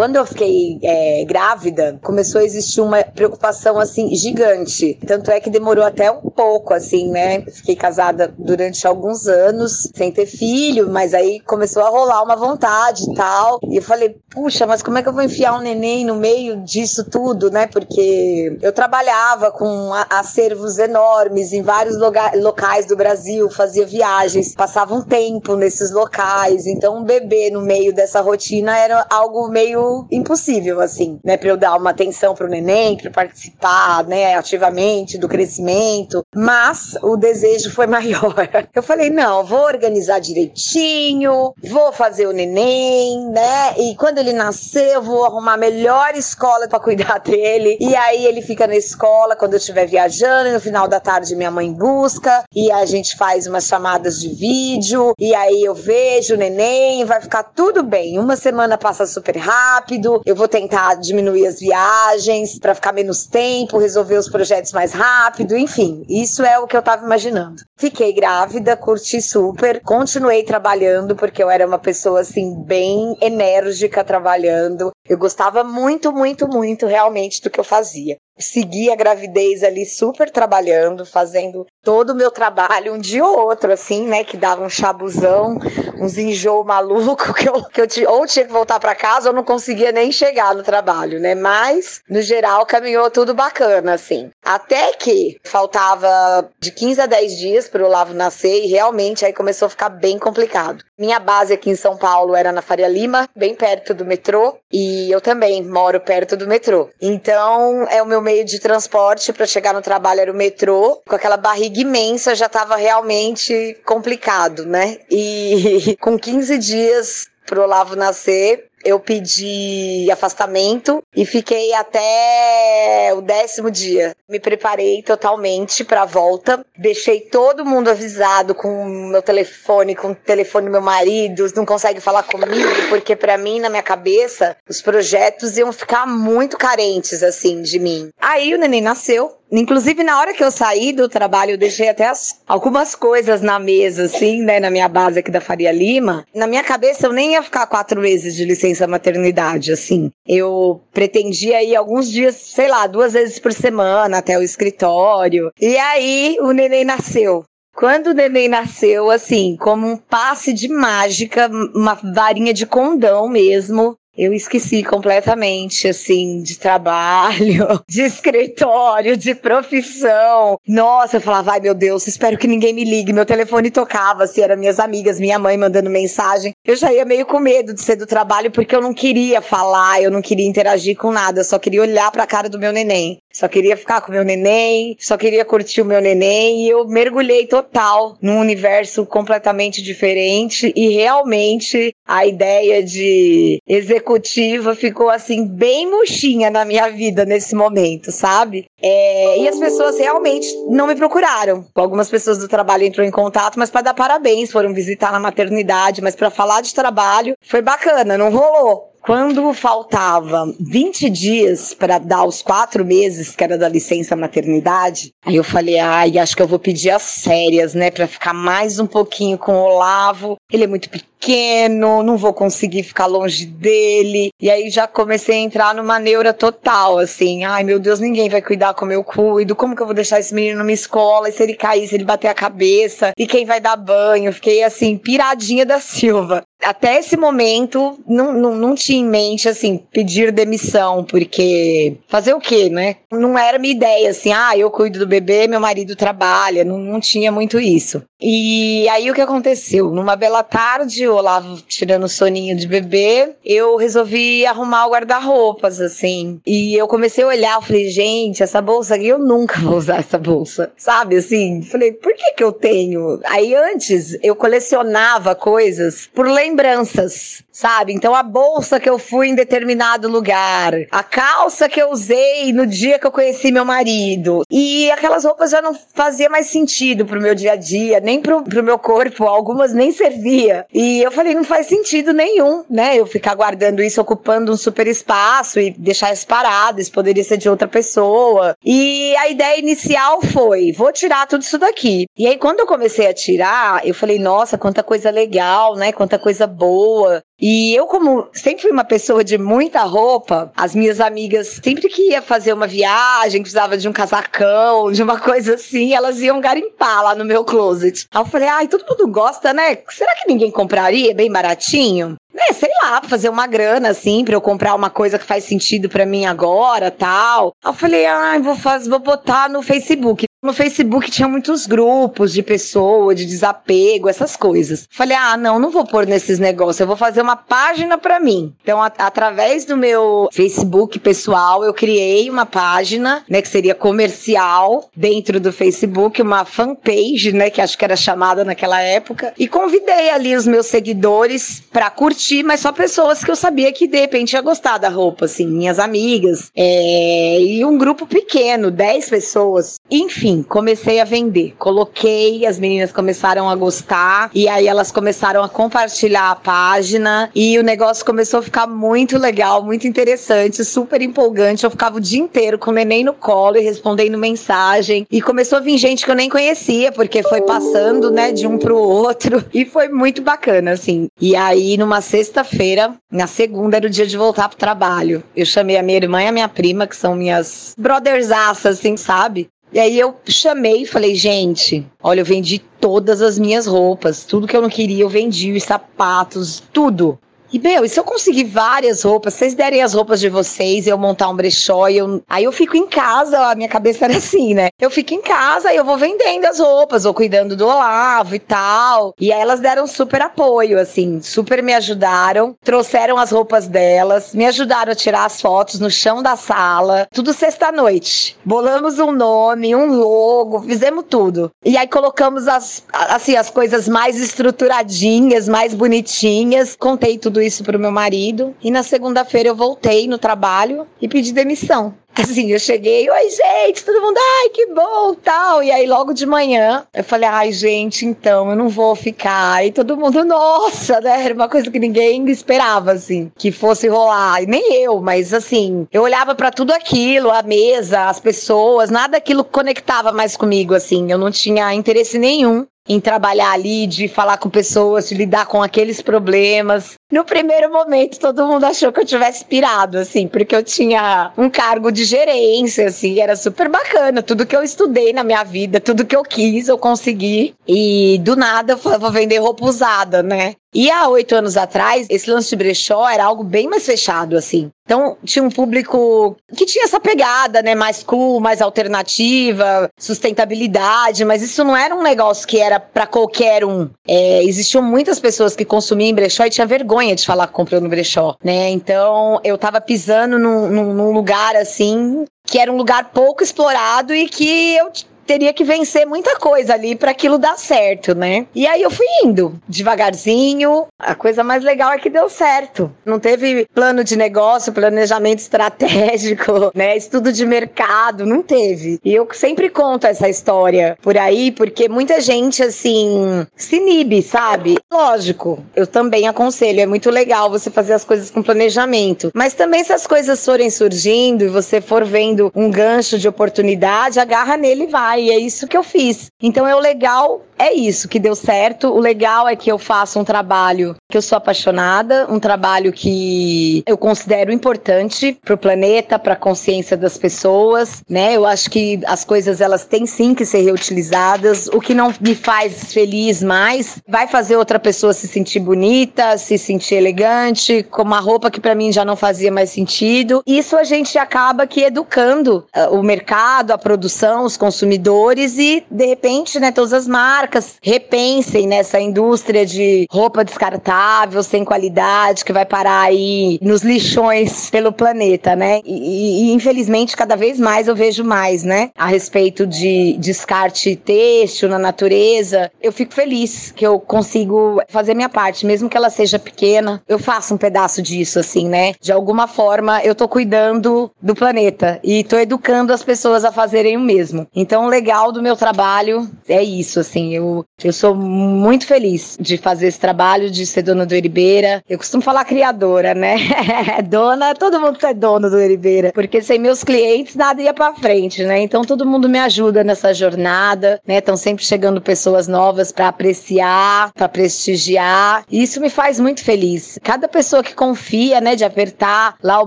Quando 0.01 0.17
eu 0.17 0.25
fiquei 0.25 0.79
é, 0.83 1.25
grávida, 1.27 1.99
começou 2.03 2.41
a 2.41 2.45
existir 2.45 2.81
uma 2.81 3.05
preocupação 3.05 3.79
assim 3.79 4.15
gigante. 4.15 4.99
Tanto 5.07 5.31
é 5.31 5.39
que 5.39 5.51
demorou 5.51 5.85
até 5.85 6.11
um 6.11 6.31
pouco, 6.31 6.73
assim, 6.73 7.11
né? 7.11 7.43
Fiquei 7.43 7.77
casada 7.77 8.33
durante 8.39 8.87
alguns 8.87 9.29
anos, 9.29 9.91
sem 9.95 10.11
ter 10.11 10.25
filho, 10.25 10.89
mas 10.89 11.13
aí 11.13 11.39
começou 11.41 11.83
a 11.83 11.91
rolar 11.91 12.23
uma 12.23 12.35
vontade 12.35 13.03
e 13.11 13.15
tal. 13.15 13.61
E 13.63 13.77
eu 13.77 13.83
falei, 13.83 14.17
puxa, 14.31 14.67
mas 14.67 14.83
como 14.83 14.97
é 14.97 15.03
que 15.03 15.09
eu 15.11 15.13
vou 15.13 15.23
enfiar 15.23 15.53
um 15.59 15.61
neném 15.61 16.03
no 16.07 16.17
meio 16.17 16.57
disso 16.65 17.05
tudo, 17.05 17.51
né? 17.51 17.67
Porque 17.67 18.57
eu 18.63 18.73
trabalhava 18.73 19.51
com 19.51 19.91
acervos 20.09 20.79
enormes 20.79 21.53
em 21.53 21.61
vários 21.61 21.99
locais 22.37 22.87
do 22.87 22.97
Brasil, 22.97 23.51
fazia 23.51 23.85
viagens, 23.85 24.55
passava 24.55 24.95
um 24.95 25.03
tempo 25.03 25.57
nesses 25.57 25.91
locais. 25.91 26.67
Então, 26.67 26.97
um 26.97 27.05
bebê 27.05 27.51
no 27.51 27.61
meio 27.61 27.93
dessa 27.93 28.23
rotina 28.23 28.79
era 28.79 29.07
algo 29.11 29.47
meio 29.49 29.90
impossível, 30.11 30.81
assim, 30.81 31.19
né? 31.25 31.37
Pra 31.37 31.49
eu 31.49 31.57
dar 31.57 31.77
uma 31.77 31.91
atenção 31.91 32.35
pro 32.35 32.49
neném, 32.49 32.97
pra 32.97 33.11
participar, 33.11 34.05
né, 34.05 34.35
ativamente 34.35 35.19
do 35.19 35.29
crescimento. 35.29 36.25
Mas 36.35 36.97
o 37.03 37.17
desejo 37.17 37.71
foi 37.71 37.87
maior. 37.89 38.35
Eu 38.75 38.83
falei, 38.83 39.11
não, 39.11 39.45
vou 39.45 39.61
organizar 39.61 40.21
direitinho, 40.21 41.55
vou 41.63 41.93
fazer 41.93 42.27
o 42.27 42.33
neném, 42.33 43.31
né? 43.31 43.75
E 43.79 43.95
quando 43.97 44.19
ele 44.19 44.33
nascer, 44.33 44.95
eu 44.95 45.03
vou 45.03 45.25
arrumar 45.25 45.55
a 45.55 45.57
melhor 45.57 46.15
escola 46.15 46.69
para 46.69 46.81
cuidar 46.81 47.19
dele. 47.25 47.77
E 47.81 47.95
aí 47.95 48.27
ele 48.27 48.43
fica 48.43 48.67
na 48.67 48.77
escola 48.77 49.37
quando 49.37 49.55
eu 49.55 49.59
estiver 49.59 49.87
viajando, 49.87 50.49
e 50.49 50.53
no 50.53 50.61
final 50.61 50.87
da 50.87 51.01
tarde 51.01 51.37
minha 51.37 51.51
mãe 51.51 51.73
busca, 51.73 52.45
e 52.55 52.71
a 52.71 52.85
gente 52.87 53.17
faz 53.17 53.47
umas 53.47 53.67
chamadas 53.67 54.21
de 54.21 54.29
vídeo, 54.29 55.15
e 55.19 55.35
aí 55.35 55.63
eu 55.63 55.75
vejo 55.75 56.35
o 56.35 56.39
neném, 56.39 57.05
vai 57.05 57.21
ficar 57.21 57.43
tudo 57.43 57.83
bem. 57.83 58.19
Uma 58.19 58.37
semana 58.37 58.77
passa 58.77 59.07
super 59.07 59.37
rápido 59.37 59.70
rápido, 59.71 60.21
eu 60.27 60.35
vou 60.35 60.49
tentar 60.49 60.95
diminuir 60.97 61.47
as 61.47 61.61
viagens 61.61 62.59
para 62.59 62.75
ficar 62.75 62.93
menos 62.93 63.27
tempo, 63.27 63.79
resolver 63.79 64.17
os 64.17 64.29
projetos 64.29 64.73
mais 64.73 64.93
rápido, 64.93 65.57
enfim, 65.57 66.05
isso 66.09 66.43
é 66.43 66.59
o 66.59 66.67
que 66.67 66.77
eu 66.77 66.83
tava 66.83 67.05
imaginando. 67.05 67.63
Fiquei 67.77 68.13
grávida, 68.13 68.77
curti 68.77 69.23
super, 69.23 69.81
continuei 69.83 70.43
trabalhando 70.43 71.15
porque 71.15 71.43
eu 71.43 71.49
era 71.49 71.67
uma 71.67 71.79
pessoa 71.79 72.21
assim 72.21 72.63
bem 72.65 73.17
enérgica 73.21 74.03
trabalhando. 74.03 74.91
Eu 75.09 75.17
gostava 75.17 75.63
muito, 75.63 76.13
muito, 76.13 76.49
muito 76.49 76.87
realmente 76.87 77.41
do 77.43 77.51
que 77.51 77.61
eu 77.61 77.65
fazia 77.65 78.17
segui 78.41 78.91
a 78.91 78.97
gravidez 78.97 79.63
ali 79.63 79.85
super 79.85 80.31
trabalhando, 80.31 81.05
fazendo 81.05 81.67
todo 81.83 82.11
o 82.11 82.15
meu 82.15 82.31
trabalho, 82.31 82.95
um 82.95 82.99
dia 82.99 83.25
ou 83.25 83.47
outro, 83.47 83.73
assim, 83.73 84.07
né? 84.07 84.25
Que 84.25 84.37
dava 84.37 84.63
um 84.63 84.69
chabuzão, 84.69 85.59
uns 86.01 86.19
enjoo 86.19 86.65
maluco, 86.65 87.33
que 87.35 87.49
eu, 87.49 87.65
que 87.65 87.81
eu 87.81 88.11
ou 88.11 88.27
tinha 88.27 88.45
que 88.45 88.53
voltar 88.53 88.79
para 88.81 88.95
casa 88.95 89.31
ou 89.31 89.35
não 89.35 89.45
conseguia 89.45 89.93
nem 89.93 90.13
chegar 90.13 90.55
no 90.55 90.63
trabalho, 90.63 91.21
né? 91.21 91.35
Mas, 91.35 92.03
no 92.09 92.23
geral, 92.23 92.67
caminhou 92.67 93.11
tudo 93.11 93.35
bacana, 93.35 93.95
assim. 93.95 94.31
Até 94.45 94.93
que 94.93 95.39
faltava 95.45 96.51
de 96.59 96.71
15 96.71 97.01
a 97.01 97.07
10 97.07 97.39
dias 97.39 97.69
para 97.69 97.85
o 97.85 97.89
Lavo 97.89 98.15
nascer 98.15 98.65
e 98.65 98.67
realmente 98.67 99.25
aí 99.25 99.33
começou 99.33 99.67
a 99.67 99.71
ficar 99.71 99.89
bem 99.89 100.19
complicado. 100.19 100.85
Minha 100.99 101.19
base 101.19 101.55
aqui 101.55 101.71
em 101.71 101.77
São 101.77 101.97
Paulo 101.97 102.35
era 102.35 102.53
na 102.53 102.61
Faria 102.61 102.89
Lima, 102.89 103.29
bem 103.35 103.55
perto 103.55 103.95
do 103.95 104.05
metrô, 104.05 104.59
e 104.71 105.11
eu 105.11 105.21
também 105.21 105.63
moro 105.63 105.99
perto 105.99 106.37
do 106.37 106.47
metrô. 106.47 106.91
Então, 107.01 107.87
é 107.89 108.03
o 108.03 108.07
meu 108.07 108.21
meio 108.31 108.45
de 108.45 108.61
transporte 108.61 109.33
para 109.33 109.47
chegar 109.47 109.75
no 109.75 109.83
trabalho 109.83 110.21
era 110.21 110.33
o 110.33 110.35
metrô, 110.35 111.03
com 111.07 111.17
aquela 111.17 111.37
barriga 111.37 111.81
imensa 111.81 112.35
já 112.35 112.47
estava 112.47 112.77
realmente 112.77 113.77
complicado, 113.85 114.65
né? 114.65 114.99
E 115.11 115.97
com 116.01 116.17
15 116.17 116.57
dias 116.59 117.27
pro 117.45 117.63
Olavo 117.63 117.97
nascer, 117.97 118.70
eu 118.85 118.99
pedi 118.99 120.09
afastamento 120.11 121.03
e 121.15 121.25
fiquei 121.25 121.75
até 121.75 123.13
o 123.15 123.21
décimo 123.21 123.71
dia. 123.71 124.15
Me 124.29 124.41
preparei 124.41 125.03
totalmente 125.03 125.85
para 125.85 126.03
a 126.03 126.07
volta, 126.07 126.65
deixei 126.77 127.21
todo 127.21 127.65
mundo 127.65 127.91
avisado 127.91 128.55
com 128.55 128.85
meu 128.85 129.23
telefone, 129.23 129.95
com 129.95 130.13
o 130.13 130.15
telefone 130.15 130.67
do 130.67 130.73
meu 130.73 130.81
marido, 130.81 131.47
não 131.55 131.67
consegue 131.67 132.01
falar 132.01 132.23
comigo, 132.23 132.89
porque 132.89 133.15
para 133.17 133.37
mim, 133.37 133.61
na 133.61 133.69
minha 133.69 133.83
cabeça, 133.83 134.57
os 134.69 134.81
projetos 134.81 135.57
iam 135.59 135.73
ficar 135.73 136.07
muito 136.07 136.57
carentes, 136.57 137.23
assim, 137.23 137.63
de 137.63 137.79
mim. 137.79 138.11
Aí 138.21 138.55
o 138.55 138.59
neném 138.59 138.81
nasceu, 138.81 139.40
Inclusive, 139.53 140.05
na 140.05 140.19
hora 140.21 140.33
que 140.33 140.45
eu 140.45 140.51
saí 140.51 140.93
do 140.93 141.09
trabalho, 141.09 141.53
eu 141.53 141.59
deixei 141.59 141.89
até 141.89 142.07
as, 142.07 142.41
algumas 142.47 142.95
coisas 142.95 143.41
na 143.41 143.59
mesa, 143.59 144.05
assim, 144.05 144.43
né, 144.43 144.61
na 144.61 144.71
minha 144.71 144.89
base 144.89 145.19
aqui 145.19 145.31
da 145.31 145.41
Faria 145.41 145.73
Lima. 145.73 146.25
Na 146.35 146.47
minha 146.47 146.63
cabeça, 146.63 147.07
eu 147.07 147.13
nem 147.13 147.33
ia 147.33 147.43
ficar 147.43 147.67
quatro 147.67 148.01
meses 148.01 148.37
de 148.37 148.45
licença 148.45 148.87
maternidade, 148.87 149.73
assim. 149.73 150.11
Eu 150.27 150.81
pretendia 150.93 151.63
ir 151.63 151.75
alguns 151.75 152.11
dias, 152.11 152.37
sei 152.37 152.69
lá, 152.69 152.87
duas 152.87 153.13
vezes 153.13 153.39
por 153.39 153.53
semana 153.53 154.19
até 154.19 154.39
o 154.39 154.43
escritório. 154.43 155.51
E 155.61 155.77
aí, 155.77 156.37
o 156.41 156.53
neném 156.53 156.85
nasceu. 156.85 157.45
Quando 157.75 158.09
o 158.09 158.15
neném 158.15 158.49
nasceu, 158.49 159.11
assim, 159.11 159.57
como 159.59 159.87
um 159.87 159.97
passe 159.97 160.53
de 160.53 160.69
mágica, 160.69 161.49
uma 161.75 161.95
varinha 161.95 162.53
de 162.53 162.67
condão 162.67 163.29
mesmo, 163.29 163.97
eu 164.17 164.33
esqueci 164.35 164.83
completamente, 164.83 165.89
assim, 165.89 166.43
de 166.43 166.59
trabalho, 166.59 167.81
de 167.89 168.03
escritório, 168.03 169.17
de 169.17 169.35
profissão. 169.35 170.59
Nossa, 170.67 171.17
eu 171.17 171.21
falava, 171.21 171.53
ai 171.53 171.61
meu 171.61 171.75
Deus, 171.75 172.07
espero 172.07 172.37
que 172.37 172.49
ninguém 172.49 172.73
me 172.73 172.85
ligue. 172.85 173.13
Meu 173.13 173.25
telefone 173.25 173.71
tocava, 173.71 174.27
se 174.27 174.33
assim, 174.33 174.43
eram 174.43 174.57
minhas 174.57 174.81
amigas, 174.81 175.21
minha 175.21 175.39
mãe 175.39 175.57
mandando 175.57 175.89
mensagem. 175.89 176.53
Eu 176.65 176.77
já 176.77 176.93
ia 176.93 177.05
meio 177.05 177.25
com 177.25 177.39
medo 177.39 177.73
de 177.73 177.81
ser 177.81 177.97
do 177.97 178.07
trabalho, 178.07 178.51
porque 178.51 178.75
eu 178.75 178.81
não 178.81 178.93
queria 178.93 179.41
falar, 179.41 180.03
eu 180.03 180.11
não 180.11 180.21
queria 180.21 180.47
interagir 180.47 180.97
com 180.97 181.13
nada, 181.13 181.41
eu 181.41 181.45
só 181.45 181.59
queria 181.59 181.83
olhar 181.83 182.11
pra 182.11 182.27
cara 182.27 182.49
do 182.49 182.59
meu 182.59 182.73
neném. 182.73 183.19
Só 183.33 183.47
queria 183.47 183.77
ficar 183.77 184.01
com 184.01 184.11
meu 184.11 184.25
neném, 184.25 184.97
só 184.99 185.17
queria 185.17 185.45
curtir 185.45 185.83
o 185.83 185.85
meu 185.85 186.01
neném, 186.01 186.65
e 186.65 186.69
eu 186.69 186.87
mergulhei 186.87 187.47
total 187.47 188.17
num 188.21 188.41
universo 188.41 189.07
completamente 189.07 189.83
diferente, 189.83 190.73
e 190.75 190.89
realmente 190.89 191.95
a 192.07 192.27
ideia 192.27 192.83
de 192.83 193.63
executiva 193.69 194.75
ficou 194.75 195.09
assim 195.09 195.47
bem 195.47 195.89
murchinha 195.89 196.51
na 196.51 196.65
minha 196.65 196.89
vida 196.89 197.25
nesse 197.25 197.55
momento, 197.55 198.11
sabe? 198.11 198.67
É, 198.83 199.39
e 199.39 199.49
as 199.49 199.59
pessoas 199.59 199.99
realmente 199.99 200.49
não 200.69 200.87
me 200.87 200.97
procuraram. 200.97 201.65
Algumas 201.75 202.11
pessoas 202.11 202.39
do 202.39 202.49
trabalho 202.49 202.85
entrou 202.85 203.07
em 203.07 203.11
contato, 203.11 203.59
mas 203.59 203.71
para 203.71 203.83
dar 203.83 203.95
parabéns, 203.95 204.51
foram 204.51 204.75
visitar 204.75 205.13
na 205.13 205.21
maternidade, 205.21 206.03
mas 206.03 206.17
para 206.17 206.31
falar 206.31 206.63
de 206.63 206.75
trabalho 206.75 207.35
foi 207.43 207.63
bacana, 207.63 208.19
não 208.19 208.31
rolou. 208.31 208.90
Quando 209.03 209.53
faltava 209.55 210.55
20 210.61 211.09
dias 211.09 211.73
para 211.73 211.99
dar 211.99 212.25
os 212.25 212.43
quatro 212.43 212.85
meses, 212.85 213.35
que 213.35 213.43
era 213.43 213.57
da 213.57 213.69
licença 213.69 214.15
maternidade, 214.15 215.11
aí 215.25 215.37
eu 215.37 215.45
falei, 215.45 215.79
ai, 215.79 216.19
acho 216.19 216.37
que 216.37 216.43
eu 216.43 216.47
vou 216.47 216.59
pedir 216.59 216.91
as 216.91 217.25
férias, 217.25 217.75
né, 217.75 217.91
para 217.91 218.07
ficar 218.07 218.35
mais 218.35 218.79
um 218.79 218.87
pouquinho 218.87 219.39
com 219.39 219.53
o 219.53 219.65
Olavo. 219.65 220.37
Ele 220.53 220.65
é 220.65 220.67
muito 220.67 220.91
pequeno, 220.91 222.03
não 222.03 222.19
vou 222.19 222.35
conseguir 222.35 222.83
ficar 222.83 223.07
longe 223.07 223.47
dele. 223.47 224.31
E 224.41 224.51
aí 224.51 224.69
já 224.69 224.87
comecei 224.87 225.37
a 225.37 225.41
entrar 225.41 225.75
numa 225.75 225.99
neura 225.99 226.35
total, 226.35 226.99
assim, 226.99 227.45
ai 227.45 227.65
meu 227.65 227.79
Deus, 227.79 228.01
ninguém 228.01 228.29
vai 228.29 228.43
cuidar 228.43 228.75
como 228.75 228.93
eu 228.93 229.03
cuido, 229.03 229.57
como 229.57 229.75
que 229.75 229.81
eu 229.81 229.87
vou 229.87 229.95
deixar 229.95 230.21
esse 230.21 230.35
menino 230.35 230.59
numa 230.59 230.73
escola, 230.73 231.29
e 231.29 231.33
se 231.33 231.43
ele 231.43 231.55
cair, 231.55 231.89
se 231.89 231.95
ele 231.95 232.05
bater 232.05 232.29
a 232.29 232.35
cabeça, 232.35 233.13
e 233.17 233.27
quem 233.27 233.47
vai 233.47 233.61
dar 233.61 233.77
banho? 233.77 234.33
Fiquei 234.33 234.63
assim, 234.63 234.99
piradinha 234.99 235.65
da 235.65 235.81
Silva 235.81 236.45
até 236.63 236.99
esse 236.99 237.17
momento 237.17 237.99
não, 238.07 238.33
não, 238.33 238.55
não 238.55 238.75
tinha 238.75 239.01
em 239.01 239.09
mente 239.09 239.49
assim 239.49 239.79
pedir 239.91 240.31
demissão 240.31 241.05
porque 241.05 241.97
fazer 242.07 242.35
o 242.35 242.41
quê 242.41 242.69
né? 242.69 242.97
Não 243.11 243.39
era 243.39 243.59
minha 243.59 243.75
ideia 243.75 244.11
assim 244.11 244.33
ah 244.33 244.57
eu 244.57 244.71
cuido 244.71 244.99
do 244.99 245.07
bebê 245.07 245.47
meu 245.47 245.61
marido 245.61 245.97
trabalha 245.97 246.65
não, 246.65 246.79
não 246.79 247.01
tinha 247.01 247.33
muito 247.33 247.59
isso. 247.59 248.03
E 248.23 248.87
aí 248.91 249.11
o 249.11 249.15
que 249.15 249.21
aconteceu? 249.21 249.91
Numa 249.91 250.15
bela 250.15 250.43
tarde 250.43 251.09
o 251.09 251.15
Olavo 251.15 251.61
tirando 251.63 252.09
soninho 252.09 252.57
de 252.57 252.69
bebê 252.69 253.31
eu 253.45 253.77
resolvi 253.77 254.45
arrumar 254.45 254.87
o 254.87 254.91
guarda-roupas 254.91 255.81
assim. 255.81 256.41
E 256.47 256.75
eu 256.75 256.87
comecei 256.87 257.25
a 257.25 257.29
olhar 257.29 257.57
eu 257.57 257.63
falei 257.63 257.89
gente 257.89 258.43
essa 258.43 258.61
bolsa 258.61 258.95
aqui 258.95 259.09
eu 259.09 259.19
nunca 259.19 259.59
vou 259.61 259.77
usar 259.77 259.99
essa 260.01 260.19
bolsa 260.19 260.73
sabe 260.77 261.17
assim? 261.17 261.63
Falei 261.63 261.93
por 261.93 262.15
que 262.15 262.33
que 262.33 262.45
eu 262.45 262.53
tenho? 262.53 263.21
Aí 263.25 263.55
antes 263.55 264.19
eu 264.23 264.37
colecionava 264.37 265.35
coisas 265.35 266.09
por 266.15 266.27
lembrar 266.27 266.50
lembranças, 266.51 267.43
sabe? 267.53 267.93
Então 267.93 268.15
a 268.15 268.23
bolsa 268.23 268.81
que 268.81 268.91
eu 268.91 268.99
fui 268.99 269.29
em 269.29 269.35
determinado 269.35 270.09
lugar, 270.09 270.75
a 270.91 271.03
calça 271.03 271.69
que 271.69 271.81
eu 271.81 271.91
usei 271.91 272.53
no 272.53 272.67
dia 272.67 272.99
que 272.99 273.07
eu 273.07 273.13
conheci 273.13 273.53
meu 273.53 273.65
marido. 273.65 274.43
E 274.51 274.91
aquelas 274.91 275.25
roupas 275.25 275.51
já 275.51 275.63
não 275.63 275.75
fazia 275.75 276.29
mais 276.29 276.47
sentido 276.47 277.07
pro 277.07 277.21
meu 277.21 277.35
dia 277.35 277.53
a 277.53 277.57
dia, 277.57 278.01
nem 278.01 278.21
pro, 278.21 278.43
pro 278.43 278.63
meu 278.63 278.79
corpo, 278.79 279.25
algumas 279.25 279.73
nem 279.73 279.93
servia. 279.93 280.67
E 280.75 281.01
eu 281.03 281.13
falei, 281.13 281.35
não 281.35 281.45
faz 281.45 281.67
sentido 281.67 282.13
nenhum, 282.13 282.65
né? 282.69 282.97
Eu 282.97 283.07
ficar 283.07 283.35
guardando 283.35 283.83
isso, 283.83 284.01
ocupando 284.01 284.53
um 284.53 284.57
super 284.57 284.87
espaço 284.87 285.61
e 285.61 285.71
deixar 285.71 286.13
isso 286.13 286.27
parado, 286.27 286.81
isso 286.81 286.93
poderia 286.93 287.23
ser 287.23 287.37
de 287.37 287.49
outra 287.49 287.69
pessoa. 287.69 288.57
E 288.65 289.15
a 289.17 289.29
ideia 289.29 289.59
inicial 289.59 290.21
foi, 290.21 290.73
vou 290.73 290.93
tirar 290.93 291.27
tudo 291.27 291.43
isso 291.43 291.59
daqui. 291.59 292.07
E 292.19 292.27
aí 292.27 292.37
quando 292.37 292.61
eu 292.61 292.67
comecei 292.67 293.07
a 293.07 293.15
tirar, 293.15 293.87
eu 293.87 293.95
falei, 293.95 294.19
nossa, 294.19 294.59
quanta 294.59 294.83
coisa 294.83 295.11
legal, 295.11 295.77
né? 295.77 295.93
Quanta 295.93 296.19
coisa 296.19 296.40
coisa 296.41 296.47
boa. 296.47 297.23
E 297.39 297.75
eu, 297.75 297.87
como 297.87 298.29
sempre 298.33 298.63
fui 298.63 298.71
uma 298.71 298.85
pessoa 298.85 299.25
de 299.25 299.39
muita 299.39 299.83
roupa, 299.83 300.53
as 300.57 300.75
minhas 300.75 301.01
amigas, 301.01 301.61
sempre 301.63 301.89
que 301.89 302.11
ia 302.11 302.21
fazer 302.21 302.53
uma 302.53 302.67
viagem, 302.67 303.41
precisava 303.43 303.77
de 303.77 303.89
um 303.89 303.93
casacão, 303.93 304.93
de 304.93 305.03
uma 305.03 305.19
coisa 305.19 305.55
assim, 305.55 305.95
elas 305.95 306.21
iam 306.21 306.41
garimpar 306.41 307.03
lá 307.03 307.15
no 307.15 307.25
meu 307.25 307.45
closet. 307.45 308.07
Aí 308.11 308.21
eu 308.21 308.27
falei, 308.27 308.49
ai, 308.49 308.69
todo 308.69 308.85
mundo 308.89 309.11
gosta, 309.11 309.53
né? 309.53 309.79
Será 309.89 310.15
que 310.15 310.29
ninguém 310.29 310.51
compraria 310.51 311.15
bem 311.15 311.31
baratinho? 311.31 312.17
né, 312.33 312.55
sei 312.55 312.71
lá, 312.83 313.03
fazer 313.03 313.29
uma 313.29 313.47
grana 313.47 313.91
assim, 313.91 314.25
pra 314.25 314.35
eu 314.35 314.41
comprar 314.41 314.75
uma 314.75 314.89
coisa 314.89 315.19
que 315.19 315.25
faz 315.25 315.45
sentido 315.45 315.89
para 315.89 316.07
mim 316.07 316.25
agora, 316.25 316.91
tal. 316.91 317.53
Aí 317.63 317.71
eu 317.71 317.75
falei, 317.75 318.07
ai, 318.07 318.39
ah, 318.39 318.41
vou 318.41 318.55
fazer, 318.55 318.89
vou 318.89 319.01
botar 319.01 319.49
no 319.51 319.63
Facebook. 319.63 320.25
No 320.43 320.55
Facebook 320.55 321.11
tinha 321.11 321.29
muitos 321.29 321.67
grupos 321.67 322.33
de 322.33 322.43
pessoa, 322.43 323.15
de 323.15 323.27
desapego, 323.27 324.09
essas 324.09 324.37
coisas. 324.37 324.89
Falei, 324.91 325.15
ah, 325.15 325.37
não, 325.37 325.59
não 325.59 325.71
vou 325.71 325.85
pôr 325.85 326.07
nesses 326.07 326.39
negócios, 326.39 326.81
eu 326.81 326.87
vou 326.87 326.97
fazer 326.97 327.21
uma 327.21 327.37
página 327.37 327.99
para 327.99 328.19
mim. 328.19 328.55
Então, 328.63 328.81
através 328.81 329.67
do 329.67 329.77
meu 329.77 330.31
Facebook 330.33 330.99
pessoal, 330.99 331.63
eu 331.63 331.75
criei 331.75 332.31
uma 332.31 332.47
página, 332.47 333.23
né, 333.29 333.43
que 333.43 333.49
seria 333.49 333.75
comercial, 333.75 334.89
dentro 334.97 335.39
do 335.39 335.53
Facebook, 335.53 336.23
uma 336.23 336.47
fanpage, 336.47 337.35
né, 337.35 337.51
que 337.51 337.61
acho 337.61 337.77
que 337.77 337.85
era 337.85 337.95
chamada 337.95 338.43
naquela 338.43 338.81
época, 338.81 339.35
e 339.39 339.47
convidei 339.47 340.09
ali 340.09 340.35
os 340.35 340.47
meus 340.47 340.65
seguidores 340.65 341.63
para 341.71 341.91
curtir, 341.91 342.43
mas 342.43 342.61
só 342.61 342.73
pessoas 342.73 343.23
que 343.23 343.31
eu 343.31 343.37
sabia 343.37 343.71
que 343.75 343.87
de 343.87 344.01
repente 344.01 344.33
ia 344.33 344.41
gostar 344.41 344.79
da 344.79 344.89
roupa, 344.89 345.27
assim, 345.27 345.47
minhas 345.47 345.79
amigas, 345.79 346.51
é, 346.57 347.43
e 347.43 347.63
um 347.63 347.77
grupo 347.77 348.07
pequeno, 348.07 348.71
10 348.71 349.11
pessoas. 349.11 349.79
Enfim, 349.91 350.30
enfim, 350.31 350.43
comecei 350.43 351.01
a 351.01 351.05
vender. 351.05 351.55
Coloquei, 351.59 352.47
as 352.47 352.59
meninas 352.59 352.93
começaram 352.93 353.49
a 353.49 353.57
gostar 353.57 354.31
e 354.35 354.49
aí 354.49 354.67
elas 354.67 354.93
começaram 354.93 355.43
a 355.43 355.49
compartilhar 355.49 356.31
a 356.31 356.37
página 356.37 357.31
e 357.35 357.59
o 357.59 357.63
negócio 357.63 358.05
começou 358.05 358.41
a 358.41 358.43
ficar 358.43 358.67
muito 358.67 359.19
legal, 359.19 359.63
muito 359.63 359.87
interessante, 359.87 360.65
super 360.65 361.03
empolgante. 361.03 361.65
Eu 361.65 361.71
ficava 361.71 361.97
o 361.97 362.01
dia 362.01 362.21
inteiro 362.21 362.59
com 362.59 362.71
o 362.71 362.75
neném 362.75 363.05
no 363.05 363.13
colo 363.13 363.57
e 363.57 363.61
respondendo 363.61 364.17
mensagem 364.17 365.07
e 365.11 365.21
começou 365.21 365.59
a 365.59 365.61
vir 365.61 365.79
gente 365.79 366.05
que 366.05 366.11
eu 366.11 366.17
nem 366.17 366.29
conhecia, 366.29 366.93
porque 366.93 367.23
foi 367.23 367.43
passando, 367.43 368.11
né, 368.11 368.33
de 368.33 368.47
um 368.47 368.59
pro 368.59 368.77
outro 368.77 369.45
e 369.53 369.65
foi 369.65 369.89
muito 369.89 370.23
bacana, 370.23 370.73
assim. 370.73 371.09
E 371.21 371.35
aí, 371.35 371.77
numa 371.77 372.01
sexta-feira, 372.01 372.95
na 373.11 373.27
segunda 373.27 373.77
era 373.77 373.87
o 373.87 373.91
dia 373.91 374.07
de 374.07 374.17
voltar 374.17 374.49
pro 374.49 374.59
trabalho. 374.59 375.23
Eu 375.35 375.45
chamei 375.45 375.77
a 375.77 375.83
minha 375.83 375.99
irmã 375.99 376.23
e 376.23 376.27
a 376.29 376.33
minha 376.33 376.49
prima, 376.49 376.87
que 376.87 376.97
são 376.97 377.15
minhas 377.15 377.75
brothersaças, 377.77 378.79
assim, 378.79 378.97
sabe? 378.97 379.49
E 379.73 379.79
aí 379.79 379.99
eu 379.99 380.17
chamei 380.27 380.83
e 380.83 380.87
falei, 380.87 381.15
gente, 381.15 381.87
olha, 382.03 382.23
eu 382.23 382.25
vendi 382.25 382.59
todas 382.59 383.23
as 383.23 383.39
minhas 383.39 383.67
roupas, 383.67 384.25
tudo 384.25 384.47
que 384.47 384.57
eu 384.57 384.63
não 384.63 384.69
queria 384.69 385.05
eu 385.05 385.09
vendi, 385.09 385.53
os 385.53 385.63
sapatos, 385.63 386.61
tudo. 386.73 387.17
E, 387.53 387.59
meu, 387.59 387.85
e 387.85 387.89
se 387.89 387.99
eu 387.99 388.05
conseguir 388.05 388.45
várias 388.45 389.03
roupas, 389.03 389.35
vocês 389.35 389.55
derem 389.55 389.83
as 389.83 389.93
roupas 389.93 390.21
de 390.21 390.29
vocês, 390.29 390.87
eu 390.87 390.97
montar 390.97 391.29
um 391.29 391.35
brechó, 391.35 391.89
eu... 391.89 392.23
aí 392.29 392.45
eu 392.45 392.53
fico 392.53 392.77
em 392.77 392.87
casa, 392.87 393.39
a 393.39 393.55
minha 393.57 393.69
cabeça 393.69 394.05
era 394.05 394.17
assim, 394.17 394.55
né? 394.55 394.69
Eu 394.79 394.91
fico 394.91 395.15
em 395.15 395.21
casa 395.21 395.73
e 395.73 395.77
eu 395.77 395.85
vou 395.85 395.97
vendendo 395.97 396.45
as 396.45 396.61
roupas, 396.61 397.05
vou 397.05 397.13
cuidando 397.13 397.57
do 397.57 397.67
Olavo 397.67 398.35
e 398.35 398.39
tal. 398.39 399.15
E 399.19 399.33
aí 399.33 399.41
elas 399.41 399.59
deram 399.59 399.87
super 399.87 400.23
apoio, 400.23 400.79
assim, 400.79 401.21
super 401.21 401.61
me 401.63 401.75
ajudaram, 401.75 402.55
trouxeram 402.63 403.19
as 403.19 403.33
roupas 403.33 403.67
delas, 403.67 404.33
me 404.33 404.47
ajudaram 404.47 404.93
a 404.93 404.97
tirar 404.97 405.25
as 405.25 405.41
fotos 405.41 405.81
no 405.81 405.91
chão 405.91 406.23
da 406.23 406.37
sala, 406.37 407.09
tudo 407.13 407.33
sexta-noite. 407.33 408.37
Bolamos 408.45 408.99
um 409.01 409.11
nome, 409.11 409.75
um 409.75 409.93
logo, 409.93 410.63
fizemos 410.63 411.05
tudo. 411.09 411.51
E 411.65 411.77
aí 411.77 411.89
colocamos 411.89 412.47
as, 412.47 412.85
assim, 412.93 413.37
as 413.37 413.51
coisas 413.51 413.89
mais 413.89 414.21
estruturadinhas, 414.21 415.49
mais 415.49 415.75
bonitinhas, 415.75 416.77
contei 416.77 417.19
tudo 417.19 417.40
tudo 417.41 417.43
isso 417.43 417.65
pro 417.65 417.79
meu 417.79 417.91
marido. 417.91 418.55
E 418.63 418.71
na 418.71 418.83
segunda-feira 418.83 419.49
eu 419.49 419.55
voltei 419.55 420.07
no 420.07 420.19
trabalho 420.19 420.87
e 421.01 421.09
pedi 421.09 421.33
demissão. 421.33 421.95
Assim, 422.21 422.53
eu 422.53 422.59
cheguei, 422.59 423.09
oi 423.09 423.31
gente, 423.31 423.85
todo 423.85 424.03
mundo, 424.03 424.19
ai 424.19 424.49
que 424.51 424.67
bom, 424.67 425.15
tal. 425.15 425.63
E 425.63 425.71
aí 425.71 425.87
logo 425.87 426.13
de 426.13 426.27
manhã 426.27 426.85
eu 426.93 427.05
falei, 427.05 427.29
ai 427.29 427.53
gente, 427.53 428.05
então 428.05 428.51
eu 428.51 428.57
não 428.57 428.69
vou 428.69 428.95
ficar. 428.95 429.65
E 429.65 429.73
todo 429.73 429.97
mundo, 429.97 430.25
nossa, 430.25 431.01
né? 431.01 431.25
Era 431.25 431.35
uma 431.35 431.49
coisa 431.49 431.71
que 431.71 431.79
ninguém 431.79 432.29
esperava, 432.29 432.93
assim, 432.93 433.31
que 433.39 433.51
fosse 433.51 433.89
rolar. 433.89 434.43
E 434.43 434.47
nem 434.47 434.83
eu, 434.83 435.01
mas 435.01 435.33
assim, 435.33 435.87
eu 435.91 436.03
olhava 436.03 436.35
para 436.35 436.51
tudo 436.51 436.73
aquilo, 436.73 437.31
a 437.31 437.43
mesa, 437.43 438.09
as 438.09 438.21
pessoas, 438.21 438.91
nada 438.91 439.17
aquilo 439.17 439.45
conectava 439.45 440.13
mais 440.13 440.37
comigo, 440.37 440.75
assim. 440.75 441.11
Eu 441.11 441.17
não 441.17 441.31
tinha 441.31 441.73
interesse 441.73 442.19
nenhum 442.19 442.67
em 442.91 442.99
trabalhar 442.99 443.53
ali, 443.53 443.87
de 443.87 444.09
falar 444.09 444.37
com 444.39 444.51
pessoas, 444.51 445.09
de 445.09 445.15
lidar 445.15 445.47
com 445.47 445.63
aqueles 445.63 446.03
problemas. 446.03 446.95
No 447.09 447.25
primeiro 447.25 447.73
momento, 447.73 448.19
todo 448.19 448.45
mundo 448.45 448.65
achou 448.65 448.91
que 448.91 448.99
eu 448.99 449.07
tivesse 449.07 449.45
pirado, 449.45 449.97
assim, 449.97 450.27
porque 450.27 450.57
eu 450.57 450.63
tinha 450.65 451.31
um 451.39 451.49
cargo 451.49 451.93
de 451.93 452.05
gerência, 452.05 452.89
assim, 452.89 453.21
era 453.21 453.37
super 453.37 453.69
bacana. 453.69 454.25
Tudo 454.25 454.45
que 454.45 454.57
eu 454.57 454.63
estudei 454.65 455.13
na 455.13 455.23
minha 455.23 455.45
vida, 455.45 455.81
tudo 455.81 456.05
que 456.05 456.17
eu 456.17 456.25
quis, 456.25 456.67
eu 456.67 456.77
consegui. 456.77 457.55
E 457.67 458.19
do 458.25 458.35
nada 458.35 458.73
eu 458.73 458.99
vou 458.99 459.11
vender 459.13 459.39
roupa 459.39 459.65
usada, 459.65 460.21
né? 460.21 460.57
E 460.75 460.91
há 460.91 461.09
oito 461.09 461.35
anos 461.35 461.57
atrás, 461.57 462.07
esse 462.09 462.31
lance 462.31 462.51
de 462.51 462.57
brechó 462.57 463.09
era 463.09 463.25
algo 463.25 463.43
bem 463.43 463.69
mais 463.69 463.85
fechado, 463.85 464.37
assim. 464.37 464.71
Então, 464.85 465.17
tinha 465.25 465.45
um 465.45 465.51
público 465.51 466.37
que 466.57 466.67
tinha 466.67 466.85
essa 466.85 466.99
pegada, 466.99 467.63
né? 467.63 467.75
Mais 467.75 468.03
cool, 468.03 468.41
mais 468.41 468.61
alternativa, 468.61 469.89
sustentabilidade, 469.99 471.25
mas 471.25 471.43
isso 471.43 471.63
não 471.63 471.77
era 471.77 471.95
um 471.95 472.03
negócio 472.03 472.47
que 472.47 472.59
era 472.59 472.81
para 472.81 473.07
qualquer 473.07 473.65
um. 473.65 473.89
É, 474.07 474.43
existiam 474.45 474.83
muitas 474.83 475.21
pessoas 475.21 475.55
que 475.55 475.65
consumiam 475.65 476.15
brechó 476.15 476.45
e 476.45 476.51
tinha 476.51 476.67
vergonha 476.67 477.15
de 477.15 477.25
falar 477.25 477.47
que 477.47 477.53
comprou 477.53 477.81
no 477.81 477.89
brechó, 477.89 478.37
né? 478.43 478.69
Então, 478.71 479.41
eu 479.45 479.57
tava 479.57 479.81
pisando 479.81 480.39
num, 480.39 480.69
num, 480.69 480.95
num 480.95 481.11
lugar, 481.13 481.55
assim, 481.55 482.25
que 482.45 482.59
era 482.59 482.73
um 482.73 482.77
lugar 482.77 483.11
pouco 483.13 483.45
explorado 483.45 484.13
e 484.13 484.29
que 484.29 484.77
eu 484.77 484.91
teria 485.31 485.53
que 485.53 485.63
vencer 485.63 486.05
muita 486.05 486.35
coisa 486.41 486.75
ali 486.75 486.97
para 486.97 487.13
aquilo 487.13 487.39
dar 487.39 487.57
certo, 487.57 488.17
né? 488.17 488.47
E 488.53 488.67
aí 488.67 488.83
eu 488.83 488.91
fui 488.91 489.07
indo 489.23 489.55
devagarzinho. 489.69 490.89
A 490.99 491.15
coisa 491.15 491.45
mais 491.45 491.63
legal 491.63 491.93
é 491.93 491.99
que 491.99 492.11
deu 492.11 492.29
certo. 492.29 492.91
Não 493.07 493.21
teve 493.21 493.65
plano 493.73 494.03
de 494.03 494.17
negócio, 494.17 494.73
planejamento 494.73 495.39
estratégico, 495.39 496.73
né? 496.75 496.97
Estudo 496.97 497.33
de 497.33 497.47
mercado, 497.47 498.27
não 498.27 498.43
teve. 498.43 498.99
E 499.05 499.15
eu 499.15 499.29
sempre 499.33 499.69
conto 499.69 500.05
essa 500.05 500.29
história 500.29 500.99
por 501.01 501.17
aí, 501.17 501.53
porque 501.53 501.89
muita 501.89 502.21
gente 502.21 502.65
assim 502.65 503.47
se 503.55 503.77
inibe, 503.77 504.23
sabe? 504.23 504.79
Lógico, 504.93 505.65
eu 505.77 505.87
também 505.87 506.27
aconselho, 506.27 506.81
é 506.81 506.87
muito 506.87 507.09
legal 507.09 507.49
você 507.49 507.71
fazer 507.71 507.93
as 507.93 508.05
coisas 508.05 508.33
com 508.33 508.43
planejamento. 508.43 509.31
Mas 509.33 509.55
também 509.55 509.85
se 509.85 509.93
as 509.93 510.09
coisas 510.09 510.45
forem 510.45 510.71
surgindo 510.71 511.45
e 511.45 511.49
você 511.49 511.81
for 511.81 512.05
vendo 512.05 512.51
um 512.53 512.69
gancho 512.69 513.17
de 513.17 513.29
oportunidade, 513.29 514.19
agarra 514.19 514.57
nele 514.57 514.85
e 514.85 514.87
vai 514.89 515.20
e 515.21 515.31
é 515.31 515.39
isso 515.39 515.67
que 515.67 515.77
eu 515.77 515.83
fiz. 515.83 516.31
Então 516.43 516.67
é 516.67 516.75
o 516.75 516.81
legal 516.81 517.43
é 517.59 517.75
isso 517.75 518.09
que 518.09 518.19
deu 518.19 518.35
certo. 518.35 518.89
O 518.89 518.99
legal 518.99 519.47
é 519.47 519.55
que 519.55 519.71
eu 519.71 519.79
faço 519.79 520.19
um 520.19 520.25
trabalho 520.25 520.97
que 521.11 521.17
eu 521.19 521.21
sou 521.21 521.37
apaixonada, 521.37 522.27
um 522.31 522.41
trabalho 522.41 522.91
que 522.91 523.83
eu 523.87 523.99
considero 523.99 524.51
importante 524.51 525.39
para 525.45 525.55
o 525.55 525.59
planeta, 525.59 526.19
para 526.19 526.33
a 526.33 526.37
consciência 526.37 526.97
das 526.97 527.19
pessoas, 527.19 528.03
né? 528.09 528.35
Eu 528.35 528.47
acho 528.47 528.71
que 528.71 529.01
as 529.07 529.27
coisas 529.27 529.61
elas 529.61 529.85
têm 529.85 530.07
sim 530.07 530.35
que 530.35 530.47
ser 530.47 530.63
reutilizadas. 530.63 531.69
O 531.69 531.81
que 531.81 531.93
não 531.93 532.15
me 532.19 532.35
faz 532.35 532.95
feliz 532.95 533.43
mais 533.43 534.01
vai 534.09 534.27
fazer 534.27 534.57
outra 534.57 534.79
pessoa 534.79 535.13
se 535.13 535.29
sentir 535.29 535.61
bonita, 535.61 536.39
se 536.39 536.57
sentir 536.57 536.95
elegante, 536.95 537.83
com 537.83 538.03
uma 538.03 538.21
roupa 538.21 538.51
que 538.51 538.61
para 538.61 538.75
mim 538.75 538.91
já 538.91 539.05
não 539.05 539.17
fazia 539.17 539.53
mais 539.53 539.69
sentido. 539.69 540.43
Isso 540.47 540.79
a 540.79 540.85
gente 540.85 541.19
acaba 541.19 541.67
que 541.67 541.83
educando 541.83 542.65
uh, 542.75 542.95
o 542.95 543.03
mercado, 543.03 543.73
a 543.73 543.77
produção, 543.77 544.45
os 544.47 544.57
consumidores 544.57 545.10
e 545.59 545.85
de 545.91 546.07
repente, 546.07 546.59
né, 546.61 546.71
todas 546.73 546.93
as 546.93 547.07
marcas 547.07 547.77
repensem 547.83 548.67
nessa 548.67 549.01
indústria 549.01 549.67
de 549.67 550.07
roupa 550.11 550.45
descartável, 550.45 551.43
sem 551.43 551.65
qualidade, 551.65 552.45
que 552.45 552.53
vai 552.53 552.65
parar 552.65 553.03
aí 553.03 553.59
nos 553.63 553.83
lixões 553.83 554.71
pelo 554.71 554.93
planeta, 554.93 555.57
né? 555.57 555.81
E, 555.85 556.51
e 556.51 556.53
infelizmente, 556.53 557.17
cada 557.17 557.37
vez 557.37 557.59
mais 557.59 557.89
eu 557.89 557.95
vejo 557.95 558.25
mais, 558.25 558.63
né? 558.63 558.91
A 558.97 559.07
respeito 559.07 559.67
de 559.67 560.17
descarte 560.19 560.97
têxtil 560.97 561.69
na 561.69 561.79
natureza. 561.79 562.71
Eu 562.81 562.93
fico 562.93 563.15
feliz 563.15 563.73
que 563.73 563.87
eu 563.87 563.99
consigo 563.99 564.81
fazer 564.89 565.15
minha 565.15 565.29
parte, 565.29 565.67
mesmo 565.67 565.89
que 565.89 565.97
ela 565.97 566.11
seja 566.11 566.39
pequena. 566.39 567.03
Eu 567.09 567.19
faço 567.19 567.55
um 567.55 567.59
pedaço 567.59 568.03
disso, 568.03 568.39
assim, 568.39 568.69
né? 568.69 568.95
De 569.01 569.13
alguma 569.13 569.47
forma, 569.47 570.03
eu 570.03 570.15
tô 570.15 570.29
cuidando 570.29 571.11
do 571.21 571.35
planeta 571.35 571.99
e 572.03 572.25
tô 572.25 572.37
educando 572.37 572.93
as 572.93 573.03
pessoas 573.03 573.45
a 573.45 573.53
fazerem 573.53 573.97
o 573.97 574.01
mesmo. 574.01 574.47
Então, 574.55 574.90
legal 574.91 575.33
do 575.33 575.43
meu 575.43 575.57
trabalho 575.57 576.29
é 576.49 576.63
isso, 576.63 577.01
assim. 577.01 577.33
Eu, 577.33 577.65
eu 577.83 577.93
sou 577.93 578.15
muito 578.15 578.87
feliz 578.87 579.39
de 579.41 579.57
fazer 579.57 579.87
esse 579.87 579.99
trabalho, 579.99 580.51
de 580.51 580.67
ser 580.67 580.83
dona 580.83 581.07
do 581.07 581.15
Eribeira. 581.15 581.83
Eu 581.89 581.97
costumo 581.97 582.23
falar 582.23 582.45
criadora, 582.45 583.15
né? 583.15 583.37
dona, 584.09 584.55
todo 584.55 584.81
mundo 584.81 584.99
é 585.03 585.15
dono 585.15 585.49
do 585.49 585.59
Eribeira, 585.59 586.13
porque 586.13 586.43
sem 586.43 586.59
meus 586.59 586.85
clientes 586.85 587.37
nada 587.37 587.63
ia 587.63 587.73
para 587.73 587.95
frente, 587.95 588.43
né? 588.43 588.61
Então 588.61 588.83
todo 588.83 589.07
mundo 589.07 589.29
me 589.29 589.39
ajuda 589.39 589.85
nessa 589.85 590.13
jornada, 590.13 591.01
né? 591.07 591.19
Estão 591.19 591.37
sempre 591.37 591.65
chegando 591.65 592.01
pessoas 592.01 592.49
novas 592.49 592.91
para 592.91 593.09
apreciar, 593.09 594.13
para 594.13 594.29
prestigiar. 594.29 595.45
E 595.51 595.63
isso 595.63 595.81
me 595.81 595.89
faz 595.89 596.19
muito 596.19 596.43
feliz. 596.43 596.99
Cada 597.03 597.29
pessoa 597.29 597.63
que 597.63 597.75
confia, 597.75 598.41
né, 598.41 598.57
de 598.57 598.65
apertar 598.65 599.37
lá 599.43 599.61
o 599.61 599.67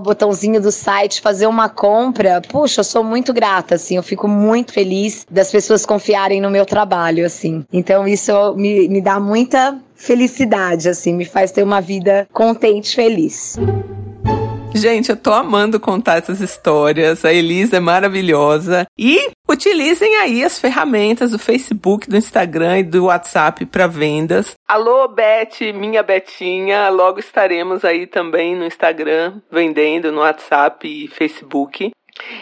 botãozinho 0.00 0.60
do 0.60 0.70
site, 0.70 1.20
fazer 1.20 1.46
uma 1.46 1.68
compra, 1.68 2.42
puxa, 2.46 2.80
eu 2.80 2.84
sou 2.84 3.02
muito 3.02 3.32
grata, 3.32 3.76
assim. 3.76 3.96
Eu 3.96 4.02
fico 4.02 4.28
muito 4.28 4.72
feliz 4.72 5.13
das 5.30 5.50
pessoas 5.50 5.84
confiarem 5.84 6.40
no 6.40 6.50
meu 6.50 6.64
trabalho, 6.64 7.24
assim. 7.24 7.64
Então 7.72 8.06
isso 8.06 8.54
me, 8.54 8.88
me 8.88 9.00
dá 9.00 9.20
muita 9.20 9.78
felicidade, 9.94 10.88
assim, 10.88 11.14
me 11.14 11.24
faz 11.24 11.52
ter 11.52 11.62
uma 11.62 11.80
vida 11.80 12.28
contente, 12.32 12.94
feliz. 12.94 13.58
Gente, 14.76 15.08
eu 15.08 15.16
tô 15.16 15.32
amando 15.32 15.78
contar 15.78 16.16
essas 16.16 16.40
histórias. 16.40 17.24
A 17.24 17.32
Elisa 17.32 17.76
é 17.76 17.80
maravilhosa. 17.80 18.84
E 18.98 19.30
utilizem 19.48 20.16
aí 20.16 20.42
as 20.42 20.58
ferramentas 20.58 21.30
do 21.30 21.38
Facebook, 21.38 22.08
do 22.08 22.16
Instagram 22.16 22.80
e 22.80 22.82
do 22.82 23.04
WhatsApp 23.04 23.64
para 23.66 23.86
vendas. 23.86 24.56
Alô, 24.66 25.06
Beth, 25.06 25.72
minha 25.72 26.02
Betinha. 26.02 26.88
Logo 26.88 27.20
estaremos 27.20 27.84
aí 27.84 28.08
também 28.08 28.56
no 28.56 28.66
Instagram 28.66 29.40
vendendo, 29.48 30.10
no 30.10 30.22
WhatsApp 30.22 30.88
e 30.88 31.06
Facebook. 31.06 31.92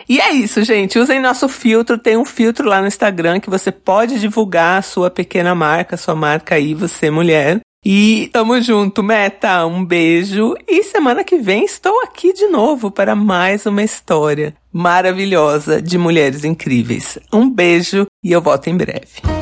E 0.08 0.20
é 0.20 0.32
isso, 0.32 0.62
gente. 0.62 0.98
Usem 0.98 1.20
nosso 1.20 1.48
filtro. 1.48 1.98
Tem 1.98 2.16
um 2.16 2.24
filtro 2.24 2.68
lá 2.68 2.80
no 2.80 2.86
Instagram 2.86 3.40
que 3.40 3.50
você 3.50 3.70
pode 3.70 4.18
divulgar 4.20 4.78
a 4.78 4.82
sua 4.82 5.10
pequena 5.10 5.54
marca, 5.54 5.96
sua 5.96 6.14
marca 6.14 6.54
aí, 6.54 6.74
você 6.74 7.10
mulher. 7.10 7.60
E 7.84 8.30
tamo 8.32 8.60
junto, 8.60 9.02
Meta. 9.02 9.66
Um 9.66 9.84
beijo. 9.84 10.54
E 10.68 10.84
semana 10.84 11.24
que 11.24 11.38
vem 11.38 11.64
estou 11.64 12.00
aqui 12.02 12.32
de 12.32 12.46
novo 12.46 12.90
para 12.90 13.16
mais 13.16 13.66
uma 13.66 13.82
história 13.82 14.54
maravilhosa 14.72 15.82
de 15.82 15.98
mulheres 15.98 16.44
incríveis. 16.44 17.18
Um 17.32 17.50
beijo 17.50 18.06
e 18.22 18.30
eu 18.30 18.40
volto 18.40 18.68
em 18.68 18.76
breve. 18.76 19.41